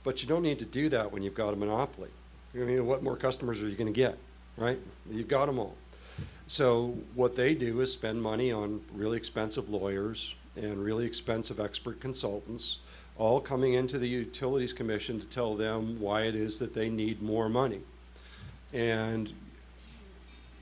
but 0.03 0.21
you 0.21 0.29
don't 0.29 0.43
need 0.43 0.59
to 0.59 0.65
do 0.65 0.87
that 0.89 1.11
when 1.11 1.21
you've 1.21 1.35
got 1.35 1.53
a 1.53 1.57
monopoly. 1.57 2.09
I 2.55 2.59
mean, 2.59 2.85
what 2.85 3.03
more 3.03 3.17
customers 3.17 3.61
are 3.61 3.67
you 3.67 3.75
going 3.75 3.91
to 3.91 3.97
get, 3.97 4.17
right? 4.55 4.79
You've 5.11 5.27
got 5.27 5.47
them 5.47 5.59
all. 5.59 5.75
So 6.47 6.97
what 7.13 7.35
they 7.35 7.53
do 7.53 7.81
is 7.81 7.91
spend 7.91 8.21
money 8.21 8.51
on 8.51 8.81
really 8.93 9.17
expensive 9.17 9.69
lawyers 9.69 10.33
and 10.55 10.83
really 10.83 11.05
expensive 11.05 11.59
expert 11.59 11.99
consultants, 11.99 12.79
all 13.19 13.41
coming 13.41 13.73
into 13.73 13.99
the 13.99 14.07
Utilities 14.07 14.71
Commission 14.71 15.19
to 15.19 15.27
tell 15.27 15.53
them 15.53 15.99
why 15.99 16.23
it 16.23 16.35
is 16.35 16.57
that 16.59 16.73
they 16.73 16.89
need 16.89 17.21
more 17.21 17.49
money. 17.49 17.81
And 18.73 19.31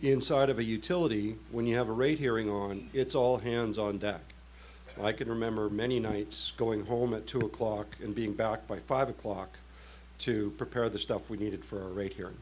inside 0.02 0.50
of 0.50 0.58
a 0.58 0.64
utility, 0.64 1.36
when 1.52 1.68
you 1.68 1.78
have 1.78 1.88
a 1.88 1.94
rate 1.94 2.18
hearing 2.18 2.50
on, 2.50 2.90
it's 2.94 3.14
all 3.14 3.38
hands 3.38 3.78
on 3.78 4.00
deck. 4.00 4.22
I 5.02 5.12
can 5.12 5.30
remember 5.30 5.70
many 5.70 6.00
nights 6.00 6.54
going 6.58 6.88
home 6.88 7.14
at 7.14 7.28
two 7.28 7.42
o'clock 7.42 7.96
and 8.02 8.16
being 8.16 8.34
back 8.34 8.66
by 8.66 8.80
five 8.80 9.10
o'clock 9.10 9.56
to 10.20 10.52
prepare 10.58 10.90
the 10.90 10.98
stuff 10.98 11.30
we 11.30 11.38
needed 11.38 11.64
for 11.64 11.80
our 11.84 11.90
rate 11.90 12.14
hearing. 12.14 12.38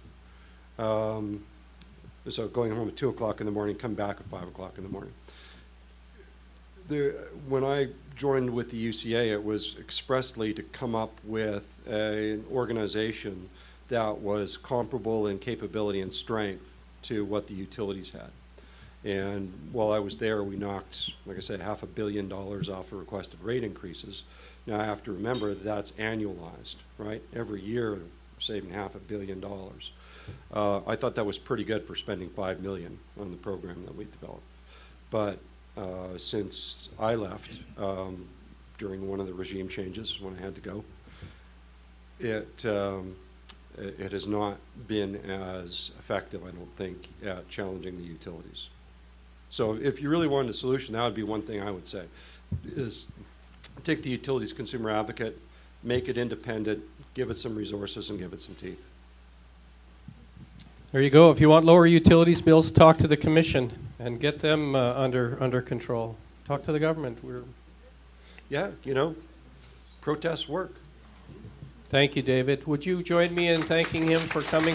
Um, 0.79 1.43
so 2.29 2.47
going 2.47 2.73
home 2.73 2.87
at 2.87 2.95
two 2.95 3.09
o'clock 3.09 3.41
in 3.41 3.45
the 3.45 3.51
morning, 3.51 3.75
come 3.75 3.95
back 3.95 4.21
at 4.21 4.25
five 4.27 4.47
o'clock 4.47 4.77
in 4.77 4.83
the 4.83 4.89
morning. 4.89 5.13
The, 6.87 7.15
when 7.49 7.65
I 7.65 7.89
joined 8.15 8.49
with 8.49 8.71
the 8.71 8.89
UCA, 8.89 9.31
it 9.31 9.43
was 9.43 9.75
expressly 9.79 10.53
to 10.53 10.63
come 10.63 10.95
up 10.95 11.11
with 11.23 11.79
a, 11.87 12.33
an 12.33 12.45
organization 12.51 13.49
that 13.89 14.17
was 14.17 14.57
comparable 14.57 15.27
in 15.27 15.37
capability 15.37 16.01
and 16.01 16.13
strength 16.13 16.77
to 17.03 17.23
what 17.23 17.47
the 17.47 17.53
utilities 17.53 18.11
had. 18.11 18.31
And 19.03 19.53
while 19.71 19.91
I 19.91 19.99
was 19.99 20.17
there, 20.17 20.43
we 20.43 20.55
knocked, 20.55 21.11
like 21.27 21.37
I 21.37 21.41
said, 21.41 21.61
half 21.61 21.83
a 21.83 21.85
billion 21.85 22.27
dollars 22.27 22.69
off 22.69 22.91
of 22.91 22.99
requested 22.99 23.39
rate 23.43 23.63
increases. 23.63 24.23
Now 24.65 24.79
I 24.79 24.85
have 24.85 25.03
to 25.03 25.11
remember 25.11 25.49
that 25.49 25.63
that's 25.63 25.91
annualized, 25.93 26.77
right? 26.97 27.21
Every 27.35 27.61
year, 27.61 27.99
saving 28.39 28.71
half 28.71 28.95
a 28.95 28.99
billion 28.99 29.39
dollars. 29.39 29.91
Uh, 30.51 30.81
I 30.87 30.95
thought 30.95 31.13
that 31.15 31.25
was 31.25 31.37
pretty 31.37 31.63
good 31.63 31.85
for 31.85 31.95
spending 31.95 32.29
five 32.29 32.61
million 32.61 32.97
on 33.19 33.29
the 33.29 33.37
program 33.37 33.85
that 33.85 33.95
we 33.95 34.05
developed. 34.05 34.41
But 35.11 35.37
uh, 35.77 36.17
since 36.17 36.89
I 36.99 37.15
left 37.15 37.59
um, 37.77 38.27
during 38.77 39.07
one 39.09 39.19
of 39.19 39.27
the 39.27 39.33
regime 39.33 39.67
changes 39.67 40.19
when 40.21 40.35
I 40.37 40.41
had 40.41 40.55
to 40.55 40.61
go, 40.61 40.83
it 42.19 42.65
um, 42.65 43.15
it, 43.77 43.99
it 43.99 44.11
has 44.11 44.27
not 44.27 44.57
been 44.87 45.15
as 45.29 45.91
effective, 45.99 46.43
I 46.43 46.51
don't 46.51 46.75
think, 46.75 47.09
at 47.25 47.47
challenging 47.49 47.97
the 47.97 48.03
utilities. 48.03 48.69
So 49.49 49.75
if 49.75 50.01
you 50.01 50.09
really 50.09 50.27
wanted 50.27 50.49
a 50.49 50.53
solution, 50.53 50.93
that 50.93 51.03
would 51.03 51.13
be 51.13 51.23
one 51.23 51.41
thing 51.41 51.61
I 51.61 51.71
would 51.71 51.87
say, 51.87 52.05
is 52.65 53.07
take 53.83 54.01
the 54.01 54.09
utilities 54.09 54.53
consumer 54.53 54.89
advocate, 54.89 55.39
make 55.83 56.09
it 56.09 56.17
independent, 56.17 56.83
give 57.13 57.29
it 57.29 57.37
some 57.37 57.55
resources, 57.55 58.09
and 58.09 58.19
give 58.19 58.33
it 58.33 58.41
some 58.41 58.55
teeth. 58.55 58.83
There 60.91 61.01
you 61.01 61.09
go. 61.09 61.29
If 61.31 61.41
you 61.41 61.49
want 61.49 61.65
lower 61.65 61.85
utilities 61.85 62.41
bills, 62.41 62.71
talk 62.71 62.97
to 62.97 63.07
the 63.07 63.17
commission 63.17 63.71
and 63.99 64.19
get 64.19 64.39
them 64.39 64.75
uh, 64.75 64.93
under 64.93 65.37
under 65.39 65.61
control. 65.61 66.17
Talk 66.45 66.63
to 66.63 66.71
the 66.71 66.79
government. 66.79 67.23
We're 67.23 67.43
Yeah, 68.49 68.71
you 68.83 68.93
know, 68.93 69.15
protests 70.01 70.49
work. 70.49 70.73
Thank 71.89 72.15
you, 72.15 72.23
David. 72.23 72.65
Would 72.65 72.85
you 72.85 73.03
join 73.03 73.33
me 73.35 73.47
in 73.47 73.61
thanking 73.61 74.07
him 74.07 74.21
for 74.21 74.41
coming 74.41 74.73